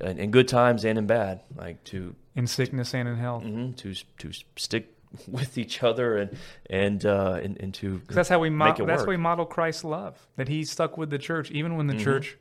in, 0.00 0.18
in 0.18 0.30
good 0.30 0.48
times 0.48 0.84
and 0.84 0.98
in 0.98 1.06
bad 1.06 1.40
like 1.56 1.82
to 1.84 2.14
In 2.34 2.46
sickness 2.46 2.94
and 2.94 3.08
in 3.08 3.16
health. 3.16 3.42
mhm, 3.44 3.76
to 3.76 3.94
to 4.18 4.32
stick 4.56 4.94
with 5.28 5.58
each 5.58 5.82
other 5.82 6.16
and 6.16 6.36
and 6.70 7.04
uh 7.04 7.38
and, 7.42 7.60
and 7.60 7.74
to 7.74 8.00
that's 8.08 8.28
how 8.28 8.38
we 8.38 8.48
it 8.48 8.86
That's 8.86 9.02
how 9.02 9.08
we 9.08 9.16
model 9.18 9.44
Christ's 9.44 9.84
love. 9.84 10.26
That 10.36 10.48
he 10.48 10.64
stuck 10.64 10.96
with 10.96 11.10
the 11.10 11.18
church, 11.18 11.50
even 11.50 11.76
when 11.76 11.86
the 11.86 11.94
Mhm. 11.94 12.00
church 12.04 12.38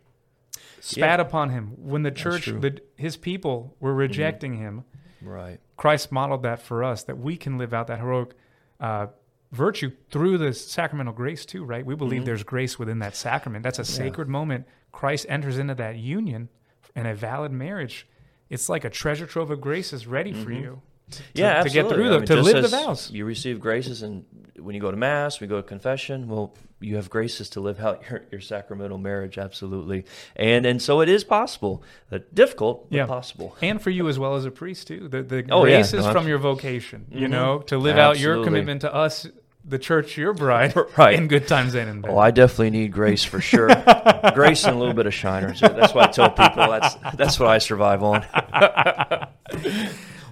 spat 0.80 1.20
Yeah. 1.20 1.26
upon 1.26 1.50
him. 1.50 1.74
When 1.78 2.04
the 2.04 2.12
church, 2.12 2.46
the, 2.46 2.80
his 2.96 3.18
people 3.18 3.76
were 3.80 3.94
rejecting 3.94 4.56
him. 4.58 4.84
right 5.22 5.60
Christ 5.78 6.12
modeled 6.12 6.44
that 6.44 6.62
for 6.62 6.84
us. 6.84 7.04
That 7.04 7.18
we 7.18 7.36
can 7.38 7.58
live 7.58 7.74
out 7.74 7.88
that 7.88 8.00
heroic 8.00 8.36
uh, 8.80 9.08
virtue 9.52 9.92
through 10.10 10.38
the 10.38 10.54
sacramental 10.54 11.14
grace 11.14 11.46
too. 11.46 11.66
Right? 11.66 11.86
We 11.86 11.96
believe 11.96 12.22
Mhm. 12.22 12.26
there's 12.26 12.44
grace 12.44 12.80
within 12.80 13.00
that 13.00 13.16
sacrament. 13.18 13.64
That's 13.64 13.80
a 13.80 13.86
sacred 13.86 14.30
moment. 14.30 14.66
Christ 14.92 15.26
enters 15.30 15.58
into 15.58 15.76
that 15.76 15.98
union 15.98 16.50
in 16.96 17.06
a 17.06 17.14
valid 17.16 17.52
marriage. 17.52 18.08
It's 18.50 18.68
like 18.70 18.84
a 18.84 18.90
treasure 18.90 19.26
trove 19.26 19.50
of 19.52 19.62
grace 19.62 19.94
is 19.94 20.08
ready 20.08 20.34
for 20.34 20.50
Mhm. 20.50 20.62
you. 20.62 20.82
to- 21.12 21.22
yeah 21.34 21.62
to 21.62 21.70
get 21.70 21.84
absolutely. 21.86 21.94
through 21.96 22.16
I 22.16 22.18
mean, 22.20 22.26
to 22.28 22.36
live 22.42 22.62
the 22.62 22.70
vows. 22.70 23.12
you 23.12 23.26
receive 23.26 23.60
graces 23.60 24.02
and 24.02 24.24
when 24.58 24.76
you 24.76 24.80
go 24.80 24.92
to 24.92 24.96
mass 24.96 25.42
we 25.42 25.48
go 25.48 25.58
to 25.58 25.64
confession 25.68 26.30
well 26.30 26.56
you 26.80 26.96
have 26.96 27.10
graces 27.10 27.50
to 27.50 27.60
live 27.60 27.82
out 27.82 28.02
your, 28.10 28.22
your 28.32 28.40
sacramental 28.40 28.98
marriage 28.98 29.38
absolutely 29.38 30.06
and 30.38 30.66
and 30.66 30.82
so 30.82 31.02
it 31.02 31.10
is 31.10 31.26
possible 31.26 31.84
uh, 32.14 32.20
difficult 32.34 32.90
but 32.90 32.96
Yeah. 32.96 33.06
possible 33.08 33.58
and 33.62 33.82
for 33.82 33.90
you 33.90 34.08
as 34.08 34.18
well 34.20 34.36
as 34.36 34.46
a 34.46 34.52
priest 34.52 34.88
too. 34.88 35.10
The 35.10 35.22
the 35.22 35.46
Oh, 35.52 35.66
yeah. 35.66 35.76
grace 35.80 35.94
is 35.94 36.06
No, 36.06 36.14
from 36.14 36.30
your 36.30 36.38
vocation, 36.38 37.06
you 37.12 37.28
Mhm. 37.28 37.32
know, 37.32 37.60
to 37.68 37.78
live 37.78 37.98
out 37.98 38.18
your 38.18 38.42
commitment 38.46 38.80
to 38.82 38.94
us, 38.96 39.28
the 39.64 39.78
church, 39.80 40.18
your 40.18 40.34
bride, 40.34 40.74
Right. 40.98 41.16
in 41.16 41.28
good 41.28 41.48
times 41.48 41.76
and 41.76 41.90
in 41.90 42.02
bad. 42.02 42.12
Oh, 42.12 42.18
I 42.18 42.32
definitely 42.32 42.72
need 42.72 42.92
grace 42.92 43.24
for 43.24 43.40
sure. 43.42 43.68
grace 44.34 44.64
and 44.66 44.76
a 44.76 44.80
little 44.80 44.94
bit 44.94 45.06
of 45.06 45.14
shiners. 45.14 45.60
That's 45.62 45.94
why 45.94 46.04
I 46.06 46.08
tell 46.08 46.30
people 46.30 46.68
that's 46.68 46.96
that's 47.16 47.40
what 47.40 47.50
I 47.50 47.58
survive 47.60 48.04
on. 48.04 48.26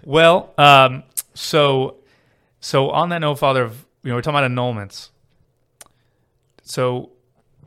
well, 0.03 0.53
um, 0.57 1.03
so 1.33 1.98
so 2.59 2.89
on 2.89 3.09
that 3.09 3.19
note, 3.19 3.36
Father, 3.36 3.63
of 3.63 3.86
you 4.03 4.09
know, 4.09 4.15
we're 4.15 4.21
talking 4.21 4.39
about 4.39 4.50
annulments. 4.51 5.09
So 6.63 7.12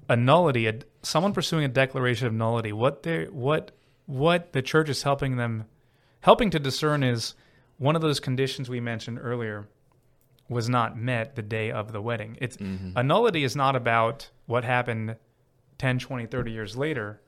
a 0.09 0.17
nullity, 0.17 0.67
a, 0.67 0.75
someone 1.03 1.33
pursuing 1.33 1.65
a 1.65 1.69
declaration 1.69 2.27
of 2.27 2.33
nullity, 2.33 2.73
what 2.73 3.03
they 3.03 3.25
what 3.25 3.73
what 4.07 4.53
the 4.53 4.63
church 4.63 4.89
is 4.89 5.03
helping 5.03 5.37
them 5.37 5.65
helping 6.21 6.51
to 6.51 6.59
discern 6.59 7.03
is 7.03 7.35
one 7.79 7.97
of 7.97 8.03
those 8.03 8.21
conditions 8.21 8.69
we 8.69 8.81
mentioned 8.81 9.19
earlier 9.21 9.67
was 10.53 10.69
not 10.69 10.97
met 10.97 11.35
the 11.37 11.43
day 11.43 11.71
of 11.71 11.93
the 11.93 12.01
wedding. 12.01 12.37
It's 12.41 12.57
Mm-hmm. 12.57 12.91
a 12.97 13.03
nullity 13.03 13.45
is 13.45 13.57
not 13.57 13.75
about 13.77 14.29
what 14.47 14.65
happened 14.65 15.17
10, 15.79 15.99
20, 15.99 16.27
30 16.27 16.51
years 16.53 16.77
later. 16.77 17.21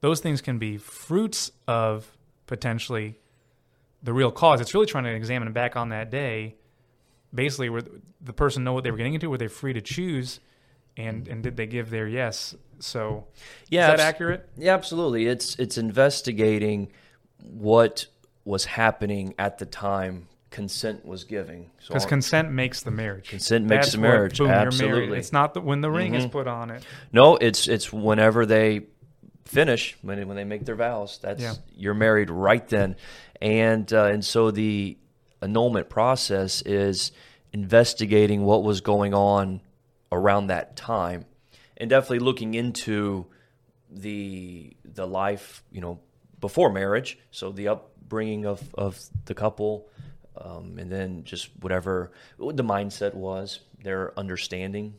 Those 0.00 0.20
things 0.20 0.40
can 0.40 0.58
be 0.58 0.76
fruits 0.78 1.50
of 1.66 2.16
potentially 2.46 3.18
the 4.02 4.12
real 4.12 4.30
cause. 4.30 4.60
It's 4.60 4.74
really 4.74 4.86
trying 4.86 5.04
to 5.04 5.14
examine 5.14 5.52
back 5.52 5.76
on 5.76 5.88
that 5.90 6.10
day. 6.10 6.56
Basically, 7.34 7.68
were 7.68 7.82
the 8.20 8.32
person 8.32 8.64
know 8.64 8.72
what 8.74 8.84
they 8.84 8.90
were 8.90 8.96
getting 8.96 9.14
into? 9.14 9.28
Were 9.30 9.38
they 9.38 9.48
free 9.48 9.72
to 9.72 9.80
choose? 9.80 10.40
And 10.96 11.26
and 11.26 11.42
did 11.42 11.56
they 11.56 11.66
give 11.66 11.90
their 11.90 12.06
yes? 12.06 12.54
So 12.78 13.26
Yeah, 13.68 13.92
is 13.92 13.98
that 13.98 14.06
accurate? 14.14 14.48
Yeah, 14.56 14.74
absolutely. 14.74 15.26
It's 15.26 15.56
it's 15.58 15.76
investigating 15.78 16.92
what 17.42 18.06
was 18.44 18.66
happening 18.66 19.34
at 19.38 19.58
the 19.58 19.66
time 19.66 20.28
consent 20.54 21.04
was 21.04 21.24
giving. 21.24 21.68
So 21.80 21.88
Because 21.88 22.06
consent 22.06 22.52
makes 22.52 22.82
the 22.84 22.92
marriage. 22.92 23.28
Consent 23.28 23.64
makes 23.66 23.86
That's 23.86 23.92
the 23.96 23.98
marriage, 24.00 24.38
boom, 24.38 24.46
you're 24.46 24.54
married. 24.56 24.66
absolutely. 24.68 25.18
It's 25.18 25.32
not 25.32 25.52
the, 25.54 25.60
when 25.60 25.80
the 25.80 25.90
ring 25.90 26.14
is 26.14 26.24
Mhm. 26.26 26.30
put 26.30 26.46
on 26.46 26.70
it. 26.70 26.84
no, 27.12 27.36
it's 27.36 27.66
it's 27.66 27.92
whenever 27.92 28.46
they 28.46 28.86
finish 29.44 29.96
when 30.02 30.26
when 30.28 30.36
they 30.36 30.44
make 30.44 30.64
their 30.64 30.76
vows. 30.76 31.18
That's 31.20 31.42
Yeah. 31.42 31.54
you're 31.76 31.94
married 31.94 32.30
right 32.30 32.66
then, 32.68 32.94
and 33.42 33.92
uh, 33.92 34.04
and 34.04 34.24
so 34.24 34.50
the 34.52 34.96
annulment 35.42 35.88
process 35.88 36.62
is 36.62 37.10
investigating 37.52 38.44
what 38.44 38.62
was 38.62 38.80
going 38.80 39.12
on 39.12 39.60
around 40.12 40.46
that 40.46 40.76
time, 40.76 41.24
and 41.76 41.90
definitely 41.90 42.20
looking 42.20 42.54
into 42.54 43.26
the 43.90 44.76
the 44.84 45.06
life 45.06 45.64
you 45.72 45.80
know 45.80 45.98
before 46.40 46.70
marriage. 46.72 47.18
So 47.32 47.50
the 47.50 47.68
upbringing 47.68 48.46
of 48.46 48.72
of 48.76 49.00
the 49.24 49.34
couple. 49.34 49.88
Um, 50.36 50.78
and 50.78 50.90
then 50.90 51.24
just 51.24 51.48
whatever 51.60 52.10
the 52.38 52.64
mindset 52.64 53.14
was, 53.14 53.60
their 53.82 54.18
understanding 54.18 54.94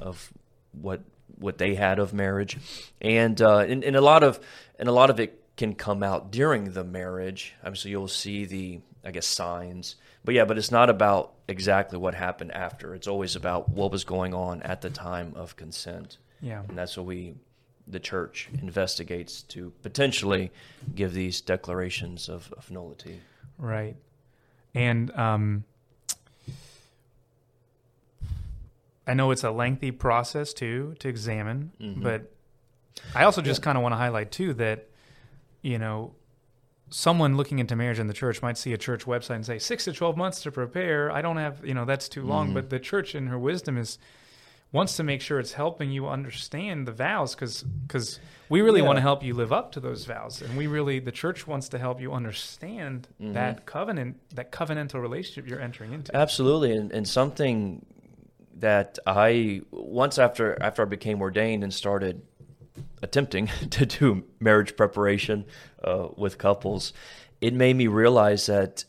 of 0.00 0.32
what 0.72 1.00
what 1.38 1.58
they 1.58 1.74
had 1.74 1.98
of 1.98 2.12
marriage, 2.12 2.58
and, 3.00 3.40
uh, 3.40 3.58
and 3.58 3.82
and 3.84 3.96
a 3.96 4.00
lot 4.00 4.22
of 4.22 4.40
and 4.78 4.88
a 4.88 4.92
lot 4.92 5.08
of 5.10 5.20
it 5.20 5.40
can 5.56 5.74
come 5.74 6.02
out 6.02 6.30
during 6.32 6.72
the 6.72 6.84
marriage. 6.84 7.54
Obviously, 7.62 7.92
you'll 7.92 8.08
see 8.08 8.44
the 8.46 8.80
I 9.04 9.10
guess 9.12 9.26
signs, 9.26 9.96
but 10.24 10.34
yeah, 10.34 10.44
but 10.44 10.58
it's 10.58 10.70
not 10.72 10.90
about 10.90 11.32
exactly 11.48 11.98
what 11.98 12.14
happened 12.14 12.52
after. 12.52 12.94
It's 12.94 13.06
always 13.06 13.36
about 13.36 13.68
what 13.70 13.90
was 13.92 14.04
going 14.04 14.34
on 14.34 14.60
at 14.62 14.80
the 14.82 14.90
time 14.90 15.32
of 15.36 15.56
consent, 15.56 16.18
Yeah. 16.42 16.62
and 16.68 16.76
that's 16.76 16.96
what 16.96 17.06
we 17.06 17.34
the 17.86 18.00
church 18.00 18.48
investigates 18.60 19.42
to 19.42 19.72
potentially 19.82 20.50
give 20.94 21.12
these 21.12 21.40
declarations 21.40 22.28
of, 22.28 22.52
of 22.56 22.70
nullity. 22.70 23.20
Right. 23.58 23.96
And 24.74 25.10
um, 25.16 25.64
I 29.06 29.14
know 29.14 29.30
it's 29.30 29.44
a 29.44 29.50
lengthy 29.50 29.90
process 29.90 30.52
too 30.52 30.94
to 31.00 31.08
examine, 31.08 31.72
Mhm. 31.80 32.02
but 32.02 32.32
I 33.14 33.24
also 33.24 33.42
just 33.42 33.62
kind 33.62 33.76
of 33.76 33.82
want 33.82 33.92
to 33.92 33.96
highlight 33.96 34.30
too 34.30 34.54
that, 34.54 34.88
you 35.62 35.78
know, 35.78 36.14
someone 36.90 37.36
looking 37.36 37.58
into 37.58 37.74
marriage 37.76 37.98
in 37.98 38.06
the 38.08 38.12
church 38.14 38.42
might 38.42 38.58
see 38.58 38.72
a 38.72 38.78
church 38.78 39.04
website 39.06 39.36
and 39.36 39.46
say 39.46 39.58
six 39.58 39.84
to 39.84 39.92
12 39.92 40.16
months 40.16 40.42
to 40.42 40.50
prepare. 40.52 41.10
I 41.10 41.22
don't 41.22 41.36
have, 41.36 41.64
you 41.64 41.74
know, 41.74 41.84
that's 41.84 42.08
too 42.08 42.22
long. 42.22 42.50
Mhm. 42.50 42.54
But 42.54 42.70
the 42.70 42.78
church 42.80 43.14
in 43.14 43.28
her 43.28 43.38
wisdom 43.38 43.76
is 43.78 43.98
wants 44.72 44.96
to 44.96 45.02
make 45.02 45.20
sure 45.20 45.40
it's 45.40 45.52
helping 45.54 45.90
you 45.90 46.06
understand 46.08 46.86
the 46.86 46.92
vows 46.92 47.34
because 47.34 47.62
because 47.86 48.20
we 48.48 48.60
really 48.60 48.80
Yeah. 48.80 48.86
want 48.86 48.96
to 48.96 49.00
help 49.02 49.22
you 49.22 49.34
live 49.34 49.52
up 49.52 49.72
to 49.72 49.80
those 49.80 50.04
vows 50.04 50.42
and 50.42 50.56
we 50.56 50.66
really 50.66 50.98
the 51.00 51.12
church 51.12 51.46
wants 51.46 51.68
to 51.70 51.78
help 51.78 52.00
you 52.00 52.12
understand 52.12 53.08
Mhm. 53.20 53.34
that 53.34 53.66
covenant 53.66 54.16
that 54.34 54.52
covenantal 54.52 55.00
relationship 55.00 55.48
you're 55.48 55.60
entering 55.60 55.92
into 55.92 56.14
Absolutely, 56.16 56.72
and, 56.76 56.92
and 56.92 57.06
something 57.08 57.84
that 58.56 58.98
I 59.06 59.62
once 59.72 60.18
after 60.18 60.56
after 60.62 60.82
I 60.82 60.84
became 60.84 61.20
ordained 61.20 61.64
and 61.64 61.72
started 61.74 62.22
attempting 63.02 63.46
to 63.70 63.86
do 63.86 64.24
marriage 64.38 64.76
preparation 64.76 65.44
uh, 65.82 66.08
with 66.16 66.38
couples, 66.38 66.92
it 67.40 67.54
made 67.54 67.74
me 67.74 67.86
realize 67.88 68.46
that 68.46 68.84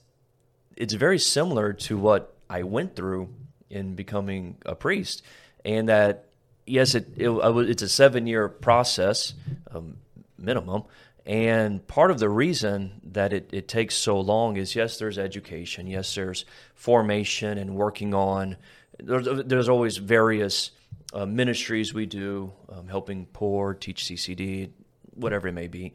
it's 0.77 0.93
very 0.93 1.17
similar 1.19 1.73
to 1.73 1.97
what 1.97 2.35
I 2.49 2.63
went 2.63 2.95
through 2.95 3.29
in 3.69 3.95
becoming 3.95 4.57
a 4.65 4.75
priest, 4.75 5.21
and 5.65 5.89
that 5.89 6.25
yes, 6.65 6.95
it, 6.95 7.07
it 7.17 7.29
it's 7.29 7.81
a 7.81 7.89
seven 7.89 8.27
year 8.27 8.47
process 8.49 9.33
um, 9.73 9.97
minimum. 10.37 10.83
And 11.25 11.85
part 11.87 12.09
of 12.09 12.19
the 12.19 12.29
reason 12.29 12.99
that 13.11 13.31
it, 13.31 13.49
it 13.53 13.67
takes 13.67 13.95
so 13.95 14.19
long 14.19 14.57
is 14.57 14.75
yes, 14.75 14.97
there's 14.97 15.19
education, 15.19 15.85
yes, 15.85 16.15
there's 16.15 16.45
formation 16.73 17.57
and 17.57 17.75
working 17.75 18.13
on. 18.13 18.57
There's, 18.99 19.27
there's 19.45 19.69
always 19.69 19.97
various 19.97 20.71
uh, 21.13 21.25
ministries 21.25 21.93
we 21.93 22.05
do, 22.05 22.51
um, 22.69 22.87
helping 22.87 23.27
poor, 23.27 23.73
teach 23.73 24.05
CCD, 24.05 24.71
whatever 25.13 25.47
it 25.47 25.53
may 25.53 25.67
be. 25.67 25.93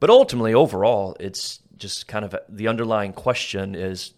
But 0.00 0.10
ultimately, 0.10 0.54
overall, 0.54 1.16
it's 1.20 1.60
just 1.76 2.08
kind 2.08 2.24
of 2.24 2.34
the 2.48 2.68
underlying 2.68 3.12
question 3.12 3.74
is 3.74 4.12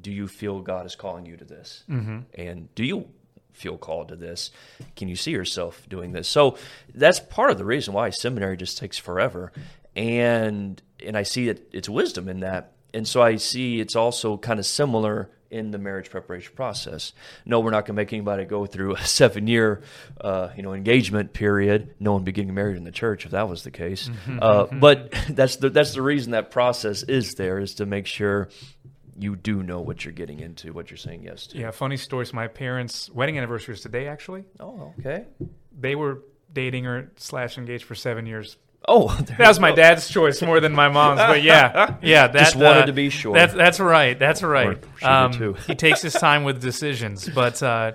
do 0.00 0.10
you 0.10 0.26
feel 0.26 0.60
God 0.60 0.86
is 0.86 0.96
calling 0.96 1.24
you 1.24 1.36
to 1.36 1.44
this? 1.44 1.84
mm-hmm. 1.88 2.20
And 2.34 2.74
do 2.74 2.84
you 2.84 3.08
feel 3.54 3.78
called 3.78 4.08
to 4.08 4.16
this? 4.16 4.50
Can 4.96 5.08
you 5.08 5.16
see 5.16 5.30
yourself 5.30 5.86
doing 5.88 6.12
this? 6.12 6.28
So 6.28 6.58
that's 6.94 7.20
part 7.20 7.50
of 7.50 7.58
the 7.58 7.64
reason 7.64 7.94
why 7.94 8.10
seminary 8.10 8.56
just 8.56 8.78
takes 8.78 8.98
forever. 8.98 9.52
And 9.96 10.80
and 11.04 11.16
I 11.16 11.22
see 11.22 11.48
it 11.48 11.68
it's 11.72 11.88
wisdom 11.88 12.28
in 12.28 12.40
that. 12.40 12.72
And 12.92 13.08
so 13.08 13.22
I 13.22 13.36
see 13.36 13.80
it's 13.80 13.96
also 13.96 14.36
kind 14.36 14.60
of 14.60 14.66
similar 14.66 15.30
in 15.50 15.70
the 15.70 15.78
marriage 15.78 16.10
preparation 16.10 16.52
process. 16.56 17.12
No, 17.46 17.60
we're 17.60 17.70
not 17.70 17.86
going 17.86 17.94
to 17.94 18.02
make 18.02 18.12
anybody 18.12 18.44
go 18.44 18.66
through 18.66 18.96
a 18.96 19.04
seven-year, 19.04 19.82
uh, 20.20 20.48
you 20.56 20.64
know, 20.64 20.74
engagement 20.74 21.32
period. 21.32 21.94
No 22.00 22.12
one 22.14 22.24
be 22.24 22.32
getting 22.32 22.52
married 22.54 22.76
in 22.76 22.82
the 22.82 22.90
church 22.90 23.24
if 23.24 23.30
that 23.30 23.48
was 23.48 23.62
the 23.62 23.70
case. 23.70 24.10
Uh, 24.40 24.66
but 24.66 25.12
that's 25.30 25.56
the 25.56 25.70
that's 25.70 25.94
the 25.94 26.02
reason 26.02 26.32
that 26.32 26.50
process 26.50 27.04
is 27.04 27.34
there 27.34 27.58
is 27.60 27.76
to 27.76 27.86
make 27.86 28.06
sure 28.06 28.48
you 29.18 29.36
do 29.36 29.62
know 29.62 29.80
what 29.80 30.04
you're 30.04 30.12
getting 30.12 30.40
into, 30.40 30.72
what 30.72 30.90
you're 30.90 30.96
saying 30.98 31.22
yes 31.22 31.46
to. 31.48 31.58
yeah 31.58 31.70
funny 31.70 31.96
stories 31.96 32.32
my 32.32 32.46
parents 32.48 33.10
wedding 33.10 33.36
anniversary 33.38 33.74
is 33.74 33.80
today 33.80 34.08
actually 34.08 34.44
Oh, 34.60 34.92
okay. 34.98 35.24
they 35.78 35.94
were 35.94 36.22
dating 36.52 36.86
or 36.86 37.10
slash 37.16 37.56
engaged 37.58 37.84
for 37.84 37.94
seven 37.94 38.26
years 38.26 38.56
Oh, 38.86 39.08
that 39.38 39.48
was 39.48 39.58
my 39.60 39.72
dad's 39.72 40.08
choice 40.08 40.42
more 40.42 40.60
than 40.60 40.72
my 40.72 40.88
mom's 40.88 41.20
but 41.20 41.42
yeah 41.42 41.96
yeah 42.02 42.26
that 42.26 42.38
Just 42.38 42.56
wanted 42.56 42.82
uh, 42.82 42.86
to 42.86 42.92
be 42.92 43.08
sure. 43.08 43.34
That's 43.34 43.54
that's 43.54 43.80
right. 43.80 44.18
That's 44.18 44.42
right. 44.42 44.76
Um, 45.02 45.54
he 45.66 45.74
takes 45.74 46.02
his 46.02 46.12
time 46.12 46.44
with 46.44 46.60
decisions, 46.60 47.26
but 47.28 47.62
uh, 47.62 47.92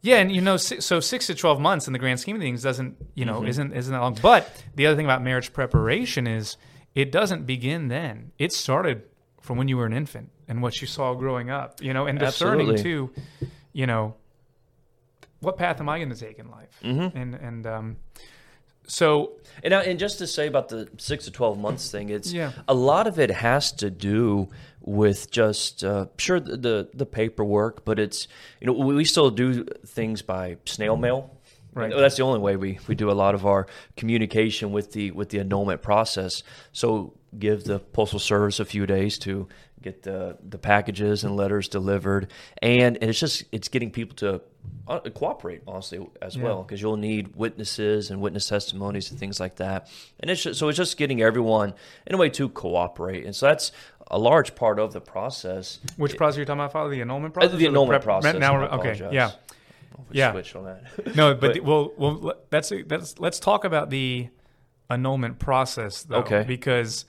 yeah, 0.00 0.16
and 0.16 0.30
you 0.32 0.40
know, 0.40 0.56
so 0.56 0.98
six 1.00 1.26
to 1.28 1.34
twelve 1.36 1.60
months 1.60 1.86
in 1.86 1.92
the 1.92 1.98
grand 2.00 2.18
scheme 2.18 2.34
of 2.36 2.42
things 2.42 2.62
doesn't 2.62 2.96
you 3.14 3.24
know 3.24 3.38
Mm-hmm. 3.40 3.48
isn't 3.48 3.72
isn't 3.72 3.92
that 3.92 4.00
long. 4.00 4.18
But 4.20 4.50
the 4.74 4.86
other 4.86 4.96
thing 4.96 5.06
about 5.06 5.22
marriage 5.22 5.52
preparation 5.52 6.26
is 6.26 6.56
it 6.96 7.12
doesn't 7.12 7.46
begin 7.46 7.86
then. 7.88 8.32
It 8.38 8.52
started 8.52 9.02
from 9.48 9.56
when 9.58 9.66
you 9.66 9.78
were 9.78 9.86
an 9.86 9.92
infant 9.94 10.28
and 10.46 10.60
what 10.62 10.80
you 10.80 10.86
saw 10.86 11.14
growing 11.14 11.48
up. 11.50 11.82
You 11.82 11.92
know, 11.94 12.06
and 12.06 12.18
discerning 12.18 12.68
Absolutely. 12.70 12.82
too. 12.82 13.48
You 13.72 13.86
know, 13.86 14.14
what 15.40 15.56
path 15.56 15.80
am 15.80 15.88
I 15.88 15.98
going 15.98 16.10
to 16.10 16.20
take 16.26 16.38
in 16.38 16.50
life? 16.50 16.78
Mhm. 16.84 17.14
And 17.14 17.34
and 17.34 17.66
um, 17.66 17.96
so 18.86 19.32
And, 19.62 19.72
and 19.74 19.98
just 19.98 20.18
to 20.18 20.26
say 20.26 20.46
about 20.46 20.68
the 20.68 20.88
six 20.98 21.24
to 21.24 21.30
twelve 21.30 21.58
months 21.58 21.90
thing, 21.90 22.10
it's 22.10 22.32
Yeah. 22.32 22.52
a 22.68 22.74
lot 22.74 23.06
of 23.06 23.18
it 23.18 23.30
has 23.30 23.72
to 23.72 23.90
do 23.90 24.48
with 24.80 25.30
just 25.30 25.84
uh, 25.84 26.06
sure 26.18 26.40
the, 26.40 26.56
the 26.56 26.88
the 26.94 27.06
paperwork, 27.06 27.84
but 27.84 27.98
it's 27.98 28.28
you 28.60 28.66
know 28.66 28.72
we 28.72 28.94
we 28.94 29.04
still 29.04 29.30
do 29.30 29.64
things 29.86 30.22
by 30.22 30.56
snail 30.66 30.96
mail. 30.96 31.34
Right. 31.74 31.92
That's 31.94 32.16
the 32.16 32.24
only 32.24 32.40
way 32.40 32.56
we, 32.56 32.78
we 32.88 32.94
do 32.96 33.08
a 33.10 33.12
lot 33.24 33.34
of 33.34 33.44
our 33.46 33.66
communication 33.96 34.72
with 34.72 34.92
the 34.92 35.10
with 35.12 35.28
the 35.28 35.38
annulment 35.40 35.80
process. 35.82 36.42
So 36.72 37.14
give 37.36 37.64
the 37.64 37.78
postal 37.78 38.18
service 38.18 38.60
a 38.60 38.64
few 38.64 38.86
days 38.86 39.18
to 39.18 39.48
get 39.82 40.02
the 40.02 40.36
the 40.48 40.58
packages 40.58 41.24
and 41.24 41.36
letters 41.36 41.68
delivered, 41.68 42.30
and, 42.62 42.96
and 43.00 43.10
it's 43.10 43.20
just 43.20 43.44
it's 43.52 43.68
getting 43.68 43.90
people 43.90 44.16
to 44.16 44.40
uh, 44.88 45.00
cooperate 45.14 45.62
honestly 45.66 46.04
as 46.22 46.36
Yeah. 46.36 46.44
well 46.44 46.62
because 46.62 46.80
you'll 46.82 46.96
need 46.96 47.36
witnesses 47.36 48.10
and 48.10 48.20
witness 48.20 48.48
testimonies 48.48 49.10
and 49.10 49.18
things 49.20 49.38
like 49.38 49.56
that. 49.56 49.88
And 50.20 50.30
it's 50.30 50.42
just, 50.42 50.58
so 50.58 50.68
it's 50.68 50.76
just 50.76 50.96
getting 50.96 51.22
everyone 51.22 51.74
in 52.06 52.14
a 52.14 52.18
way 52.18 52.28
to 52.30 52.48
cooperate, 52.48 53.24
and 53.24 53.34
so 53.36 53.46
that's 53.46 53.70
a 54.10 54.18
large 54.18 54.54
part 54.54 54.78
of 54.78 54.92
the 54.94 55.00
process. 55.00 55.80
which 55.96 56.16
process 56.16 56.38
are 56.38 56.40
you 56.40 56.46
talking 56.46 56.60
about? 56.60 56.72
Father? 56.72 56.90
The 56.90 57.02
annulment 57.02 57.32
Uh, 57.36 57.40
process. 57.40 57.58
the 57.58 57.66
annulment 57.66 58.02
prep- 58.02 58.22
process. 58.22 58.40
Now, 58.40 58.58
we're- 58.58 58.68
okay, 58.78 59.10
yeah. 59.12 59.32
Yeah. 60.10 60.32
switched 60.32 60.56
on 60.56 60.64
that. 60.64 61.14
No, 61.16 61.34
but, 61.34 61.40
But- 61.40 61.54
the- 61.54 61.60
well, 61.60 61.92
well, 61.98 62.34
that's 62.50 62.72
that's 62.86 63.18
let's 63.18 63.38
talk 63.38 63.64
about 63.64 63.90
the 63.90 64.28
annulment 64.90 65.38
process, 65.38 66.02
though. 66.02 66.18
Okay. 66.18 66.44
Because 66.46 67.04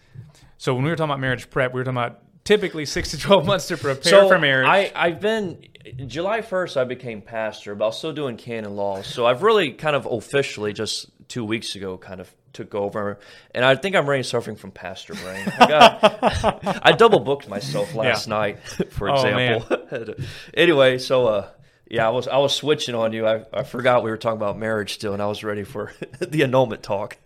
so 0.57 0.73
when 0.73 0.83
we 0.83 0.89
were 0.89 0.95
talking 0.95 1.09
about 1.11 1.19
marriage 1.19 1.49
prep, 1.49 1.73
we 1.73 1.79
were 1.79 1.83
talking 1.85 1.97
about 1.97 2.21
typically 2.43 2.85
six 2.85 3.11
to 3.11 3.17
twelve 3.17 3.45
months 3.45 3.67
to 3.67 3.77
prepare 3.77 4.01
so 4.03 4.27
for 4.27 4.39
marriage. 4.39 4.67
I, 4.67 4.91
I've 4.95 5.19
been 5.21 5.63
July 6.07 6.41
first. 6.41 6.77
I 6.77 6.83
became 6.83 7.21
pastor, 7.21 7.75
but 7.75 7.85
I 7.85 7.87
was 7.87 7.97
still 7.97 8.13
doing 8.13 8.37
canon 8.37 8.75
law. 8.75 9.01
So 9.01 9.25
I've 9.25 9.43
really 9.43 9.71
kind 9.71 9.95
of 9.95 10.05
officially 10.05 10.73
just 10.73 11.07
two 11.27 11.45
weeks 11.45 11.75
ago 11.75 11.97
kind 11.97 12.19
of 12.19 12.33
took 12.51 12.73
over, 12.73 13.19
and 13.53 13.63
I 13.63 13.75
think 13.75 13.95
I'm 13.95 14.05
already 14.07 14.23
suffering 14.23 14.55
from 14.57 14.71
pastor 14.71 15.13
brain. 15.13 15.47
I, 15.59 15.67
got, 15.67 16.79
I 16.83 16.91
double 16.93 17.19
booked 17.19 17.47
myself 17.47 17.93
last 17.93 18.27
Yeah. 18.27 18.33
night, 18.33 18.59
for 18.89 19.07
example. 19.09 19.67
Oh, 19.69 19.75
example. 19.95 20.25
anyway, 20.55 20.97
so 20.97 21.27
uh, 21.27 21.47
yeah, 21.87 22.07
I 22.07 22.09
was 22.09 22.27
I 22.27 22.37
was 22.37 22.55
switching 22.55 22.95
on 22.95 23.13
you. 23.13 23.27
I, 23.27 23.45
I 23.53 23.63
forgot 23.63 24.03
we 24.03 24.09
were 24.09 24.17
talking 24.17 24.37
about 24.37 24.57
marriage 24.57 24.95
still, 24.95 25.13
and 25.13 25.21
I 25.21 25.27
was 25.27 25.43
ready 25.43 25.63
for 25.63 25.93
the 26.19 26.41
annulment 26.43 26.81
talk. 26.83 27.17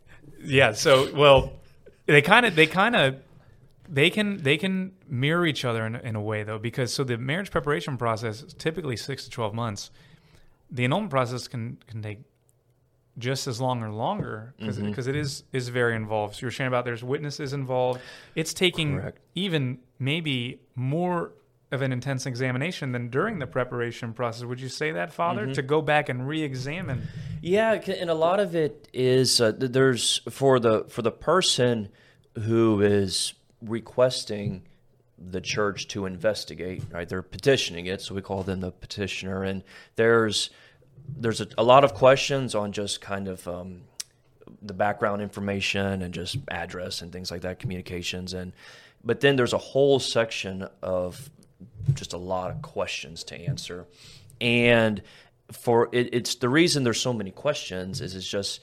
Yeah. 0.43 0.73
So, 0.73 1.13
well, 1.15 1.53
they 2.05 2.21
kind 2.21 2.45
of, 2.45 2.55
they 2.55 2.67
kind 2.67 2.95
of, 2.95 3.15
they 3.89 4.09
can, 4.09 4.37
they 4.43 4.57
can 4.57 4.93
mirror 5.07 5.45
each 5.45 5.65
other 5.65 5.85
in, 5.85 5.95
in 5.97 6.15
a 6.15 6.21
way 6.21 6.43
though, 6.43 6.57
because 6.59 6.93
so 6.93 7.03
the 7.03 7.17
marriage 7.17 7.51
preparation 7.51 7.97
process 7.97 8.41
is 8.41 8.53
typically 8.53 8.97
six 8.97 9.23
to 9.25 9.29
twelve 9.29 9.53
months. 9.53 9.91
The 10.71 10.85
annulment 10.85 11.11
process 11.11 11.47
can 11.47 11.77
can 11.87 12.01
take 12.01 12.19
just 13.19 13.45
as 13.47 13.61
long 13.61 13.83
or 13.83 13.91
longer 13.91 14.55
because 14.57 14.77
Mm-hmm. 14.79 15.09
it 15.09 15.15
is 15.15 15.43
is 15.51 15.69
very 15.69 15.95
involved. 15.95 16.35
So 16.35 16.41
you're 16.41 16.51
saying 16.51 16.69
about 16.69 16.83
there's 16.85 17.03
witnesses 17.03 17.53
involved. 17.53 17.99
It's 18.35 18.53
taking 18.53 18.99
Correct. 18.99 19.19
even 19.35 19.77
maybe 19.99 20.59
more 20.75 21.33
of 21.73 21.81
an 21.81 21.91
intense 21.91 22.25
examination 22.25 22.91
than 22.91 23.09
during 23.09 23.39
the 23.39 23.47
preparation 23.47 24.13
process. 24.13 24.45
Would 24.45 24.61
you 24.61 24.69
say 24.69 24.91
that, 24.91 25.11
Father, 25.11 25.43
Mm-hmm. 25.43 25.53
to 25.53 25.61
go 25.61 25.81
back 25.81 26.07
and 26.09 26.27
re-examine? 26.27 27.07
Yeah, 27.41 27.73
and 27.73 28.09
a 28.09 28.13
lot 28.13 28.39
of 28.39 28.55
it 28.55 28.87
is 28.93 29.41
uh, 29.41 29.51
there's 29.57 30.21
for 30.29 30.59
the 30.59 30.85
for 30.89 31.01
the 31.01 31.11
person 31.11 31.89
who 32.39 32.81
is 32.81 33.33
requesting 33.61 34.63
the 35.17 35.41
church 35.41 35.87
to 35.89 36.05
investigate. 36.05 36.83
Right, 36.91 37.09
they're 37.09 37.21
petitioning 37.21 37.87
it, 37.87 38.01
so 38.01 38.15
we 38.15 38.21
call 38.21 38.43
them 38.43 38.61
the 38.61 38.71
petitioner. 38.71 39.43
And 39.43 39.63
there's 39.95 40.49
there's 41.17 41.41
a, 41.41 41.47
a 41.57 41.63
lot 41.63 41.83
of 41.83 41.93
questions 41.93 42.55
on 42.55 42.71
just 42.71 43.01
kind 43.01 43.27
of 43.27 43.45
um, 43.47 43.81
the 44.61 44.73
background 44.73 45.21
information 45.21 46.01
and 46.01 46.13
just 46.13 46.37
address 46.49 47.01
and 47.01 47.11
things 47.11 47.31
like 47.31 47.41
that, 47.41 47.59
communications, 47.59 48.33
and 48.33 48.53
but 49.03 49.19
then 49.19 49.35
there's 49.35 49.51
a 49.53 49.57
whole 49.57 49.99
section 49.99 50.65
of 50.81 51.29
just 51.93 52.13
a 52.13 52.17
lot 52.17 52.51
of 52.51 52.61
questions 52.61 53.23
to 53.25 53.35
answer, 53.35 53.87
and 54.41 55.01
for 55.51 55.89
it, 55.91 56.13
it's 56.13 56.35
the 56.35 56.49
reason 56.49 56.83
there's 56.83 57.01
so 57.01 57.13
many 57.13 57.31
questions 57.31 58.01
is 58.01 58.15
it's 58.15 58.27
just 58.27 58.61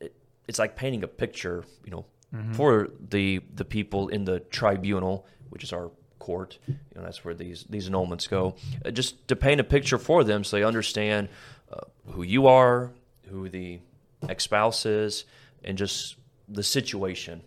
it, 0.00 0.14
it's 0.46 0.58
like 0.58 0.76
painting 0.76 1.04
a 1.04 1.08
picture, 1.08 1.64
you 1.84 1.90
know, 1.90 2.04
for 2.52 2.88
the 3.08 3.40
the 3.54 3.64
people 3.64 4.08
in 4.08 4.24
the 4.24 4.40
tribunal, 4.40 5.26
which 5.50 5.62
is 5.64 5.72
our 5.72 5.90
court. 6.18 6.58
You 6.66 6.76
know, 6.94 7.02
that's 7.02 7.24
where 7.24 7.34
these 7.34 7.64
these 7.70 7.88
annulments 7.88 8.28
go. 8.28 8.56
Uh, 8.84 8.90
just 8.90 9.28
to 9.28 9.36
paint 9.36 9.60
a 9.60 9.64
picture 9.64 9.98
for 9.98 10.24
them, 10.24 10.44
so 10.44 10.56
they 10.56 10.64
understand 10.64 11.28
uh, 11.72 11.80
who 12.10 12.22
you 12.22 12.46
are, 12.48 12.90
who 13.30 13.48
the 13.48 13.80
ex-spouse 14.28 14.84
is, 14.84 15.24
and 15.64 15.78
just 15.78 16.16
the 16.48 16.62
situation. 16.62 17.42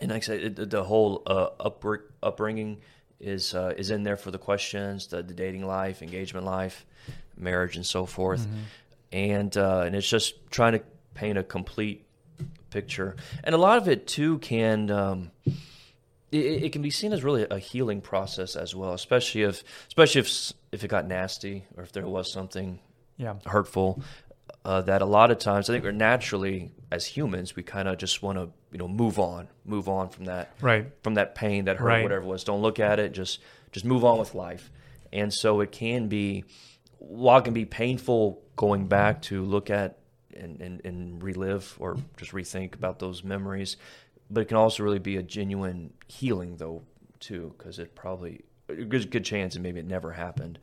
And 0.00 0.10
like 0.10 0.22
I 0.22 0.26
said, 0.26 0.58
it, 0.58 0.70
the 0.70 0.82
whole 0.82 1.22
uh, 1.26 1.50
upbr- 1.60 2.04
upbringing 2.22 2.80
is 3.20 3.54
uh, 3.54 3.74
is 3.76 3.90
in 3.90 4.02
there 4.02 4.16
for 4.16 4.30
the 4.30 4.38
questions, 4.38 5.08
the, 5.08 5.22
the 5.22 5.34
dating 5.34 5.66
life, 5.66 6.02
engagement 6.02 6.46
life, 6.46 6.86
marriage, 7.36 7.76
and 7.76 7.84
so 7.86 8.06
forth. 8.06 8.46
And 9.12 9.56
uh, 9.56 9.80
and 9.86 9.94
it's 9.94 10.08
just 10.08 10.34
trying 10.50 10.72
to 10.72 10.82
paint 11.14 11.36
a 11.38 11.42
complete 11.42 12.06
picture. 12.70 13.16
And 13.44 13.54
a 13.54 13.58
lot 13.58 13.78
of 13.78 13.88
it 13.88 14.06
too 14.06 14.38
can 14.38 14.90
um, 14.90 15.30
it, 16.32 16.64
it 16.64 16.72
can 16.72 16.82
be 16.82 16.90
seen 16.90 17.12
as 17.12 17.24
really 17.24 17.46
a 17.50 17.58
healing 17.58 18.00
process 18.00 18.56
as 18.56 18.74
well, 18.74 18.94
especially 18.94 19.42
if 19.42 19.62
especially 19.88 20.20
if 20.20 20.52
if 20.72 20.84
it 20.84 20.88
got 20.88 21.06
nasty 21.06 21.64
or 21.76 21.82
if 21.82 21.92
there 21.92 22.06
was 22.06 22.32
something 22.32 22.78
Yeah. 23.16 23.34
hurtful. 23.46 24.02
Uh, 24.62 24.82
that 24.82 25.00
a 25.00 25.06
lot 25.06 25.30
of 25.30 25.38
times, 25.38 25.70
I 25.70 25.72
think, 25.72 25.84
we're 25.84 25.90
naturally 25.92 26.70
as 26.90 27.06
humans, 27.06 27.56
we 27.56 27.62
kind 27.62 27.88
of 27.88 27.96
just 27.96 28.22
want 28.22 28.36
to, 28.36 28.50
you 28.70 28.78
know, 28.78 28.88
move 28.88 29.18
on, 29.18 29.48
move 29.64 29.88
on 29.88 30.10
from 30.10 30.26
that, 30.26 30.52
Right. 30.60 30.86
from 31.02 31.14
that 31.14 31.34
pain, 31.34 31.64
that 31.64 31.76
hurt, 31.78 31.86
Right. 31.86 32.02
whatever 32.02 32.22
it 32.22 32.26
was. 32.26 32.44
Don't 32.44 32.60
look 32.60 32.78
at 32.78 32.98
it. 32.98 33.12
Just, 33.12 33.40
just 33.72 33.86
move 33.86 34.04
on 34.04 34.18
with 34.18 34.34
life. 34.34 34.70
And 35.14 35.32
so 35.32 35.60
it 35.60 35.72
can 35.72 36.08
be, 36.08 36.44
while 36.98 37.38
it 37.38 37.44
can 37.44 37.54
be 37.54 37.64
painful 37.64 38.42
going 38.56 38.86
back 38.86 39.22
to 39.22 39.42
look 39.42 39.70
at 39.70 39.96
and, 40.36 40.60
and, 40.60 40.84
and 40.84 41.22
relive 41.22 41.74
or 41.80 41.96
just 42.18 42.32
rethink 42.32 42.74
about 42.74 42.98
those 42.98 43.24
memories, 43.24 43.78
but 44.30 44.42
it 44.42 44.44
can 44.48 44.58
also 44.58 44.82
really 44.82 44.98
be 44.98 45.16
a 45.16 45.22
genuine 45.22 45.94
healing 46.06 46.56
though 46.58 46.82
too, 47.18 47.54
because 47.56 47.78
it 47.78 47.94
probably 47.94 48.42
a 48.68 48.74
good, 48.74 49.10
good 49.10 49.24
chance 49.24 49.54
and 49.54 49.62
maybe 49.62 49.80
it 49.80 49.86
never 49.86 50.12
happened. 50.12 50.58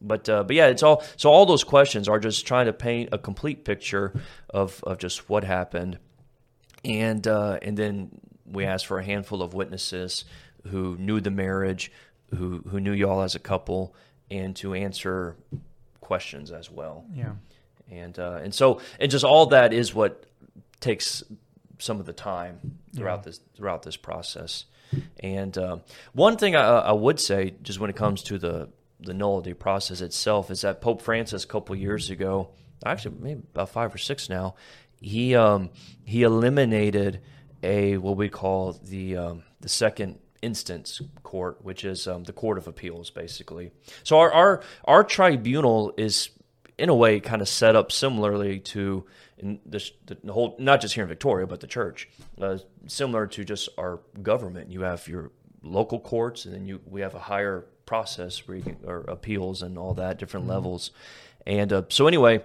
But 0.00 0.28
uh, 0.28 0.44
but 0.44 0.56
yeah, 0.56 0.66
it's 0.68 0.82
all 0.82 1.02
so 1.16 1.30
all 1.30 1.46
those 1.46 1.64
questions 1.64 2.08
are 2.08 2.18
just 2.18 2.46
trying 2.46 2.66
to 2.66 2.72
paint 2.72 3.10
a 3.12 3.18
complete 3.18 3.64
picture 3.64 4.12
of, 4.48 4.82
of 4.84 4.98
just 4.98 5.28
what 5.28 5.44
happened, 5.44 5.98
and 6.84 7.26
uh, 7.26 7.58
and 7.62 7.76
then 7.76 8.10
we 8.46 8.64
asked 8.64 8.86
for 8.86 8.98
a 8.98 9.04
handful 9.04 9.42
of 9.42 9.52
witnesses 9.54 10.24
who 10.68 10.96
knew 10.98 11.20
the 11.20 11.30
marriage, 11.30 11.92
who 12.34 12.62
who 12.68 12.80
knew 12.80 12.92
y'all 12.92 13.22
as 13.22 13.34
a 13.34 13.38
couple, 13.38 13.94
and 14.30 14.56
to 14.56 14.74
answer 14.74 15.36
questions 16.00 16.50
as 16.50 16.70
well 16.70 17.04
Yeah. 17.14 17.32
and 17.90 18.18
uh, 18.18 18.40
and 18.42 18.52
so 18.54 18.80
and 18.98 19.10
just 19.10 19.24
all 19.24 19.46
that 19.46 19.72
is 19.72 19.94
what 19.94 20.24
takes 20.80 21.22
some 21.78 22.00
of 22.00 22.06
the 22.06 22.12
time 22.12 22.78
throughout 22.96 23.18
Yeah. 23.20 23.24
this 23.26 23.40
throughout 23.54 23.82
this 23.82 23.96
process. 23.96 24.64
And 25.22 25.56
um, 25.56 25.82
one 26.14 26.36
thing 26.36 26.56
I, 26.56 26.62
I 26.62 26.92
would 26.92 27.20
say, 27.20 27.54
just 27.62 27.78
when 27.78 27.90
it 27.90 27.96
comes 27.96 28.24
to 28.24 28.38
the 28.38 28.68
the 29.02 29.14
nullity 29.14 29.54
process 29.54 30.00
itself, 30.00 30.50
is 30.50 30.62
that 30.62 30.80
Pope 30.80 31.02
Francis 31.02 31.44
a 31.44 31.46
couple 31.46 31.74
years 31.76 32.10
ago, 32.10 32.50
actually 32.84 33.16
maybe 33.20 33.42
about 33.52 33.70
five 33.70 33.94
or 33.94 33.98
six 33.98 34.28
now, 34.28 34.54
he 35.00 35.34
um, 35.34 35.70
he 36.04 36.22
eliminated 36.22 37.20
a 37.62 37.96
what 37.98 38.16
we 38.16 38.28
call 38.28 38.72
the 38.72 39.16
um, 39.16 39.42
the 39.60 39.68
second 39.68 40.18
instance 40.42 41.00
court, 41.22 41.62
which 41.62 41.84
is 41.84 42.06
um, 42.06 42.24
the 42.24 42.32
court 42.32 42.58
of 42.58 42.66
appeals, 42.66 43.10
basically. 43.10 43.72
So 44.02 44.18
our 44.18 44.32
our 44.32 44.62
our 44.84 45.04
tribunal 45.04 45.92
is 45.96 46.30
in 46.78 46.88
a 46.88 46.94
way 46.94 47.20
kind 47.20 47.42
of 47.42 47.48
set 47.48 47.76
up 47.76 47.92
similarly 47.92 48.58
to 48.58 49.04
this, 49.66 49.92
the 50.06 50.32
whole 50.32 50.56
not 50.58 50.80
just 50.80 50.94
here 50.94 51.04
in 51.04 51.08
Victoria 51.08 51.46
but 51.46 51.60
the 51.60 51.66
church 51.66 52.08
uh, 52.40 52.58
similar 52.86 53.26
to 53.26 53.44
just 53.44 53.68
our 53.78 54.00
government 54.22 54.70
you 54.70 54.80
have 54.82 55.06
your 55.06 55.30
local 55.62 56.00
courts 56.00 56.46
and 56.46 56.54
then 56.54 56.66
you 56.66 56.80
we 56.86 57.00
have 57.00 57.14
a 57.14 57.18
higher 57.18 57.66
process 57.90 58.46
where 58.46 58.56
you 58.56 58.62
can 58.62 58.76
or 58.86 59.00
appeals 59.08 59.62
and 59.62 59.76
all 59.76 59.94
that 59.94 60.16
different 60.16 60.46
levels. 60.46 60.92
And 61.44 61.72
uh, 61.72 61.82
so 61.88 62.06
anyway 62.06 62.44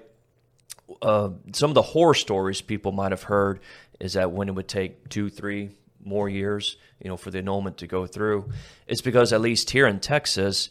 uh, 1.01 1.29
some 1.53 1.71
of 1.71 1.75
the 1.75 1.81
horror 1.81 2.13
stories 2.13 2.61
people 2.61 2.91
might 2.91 3.11
have 3.11 3.23
heard 3.23 3.59
is 3.99 4.13
that 4.13 4.31
when 4.31 4.49
it 4.49 4.55
would 4.55 4.67
take 4.67 5.09
two, 5.09 5.29
three 5.29 5.71
more 6.03 6.29
years, 6.29 6.77
you 7.01 7.09
know, 7.09 7.17
for 7.17 7.31
the 7.31 7.39
annulment 7.39 7.77
to 7.77 7.87
go 7.87 8.05
through, 8.05 8.49
it's 8.87 9.01
because 9.01 9.33
at 9.33 9.41
least 9.41 9.69
here 9.69 9.87
in 9.87 9.99
Texas, 9.99 10.69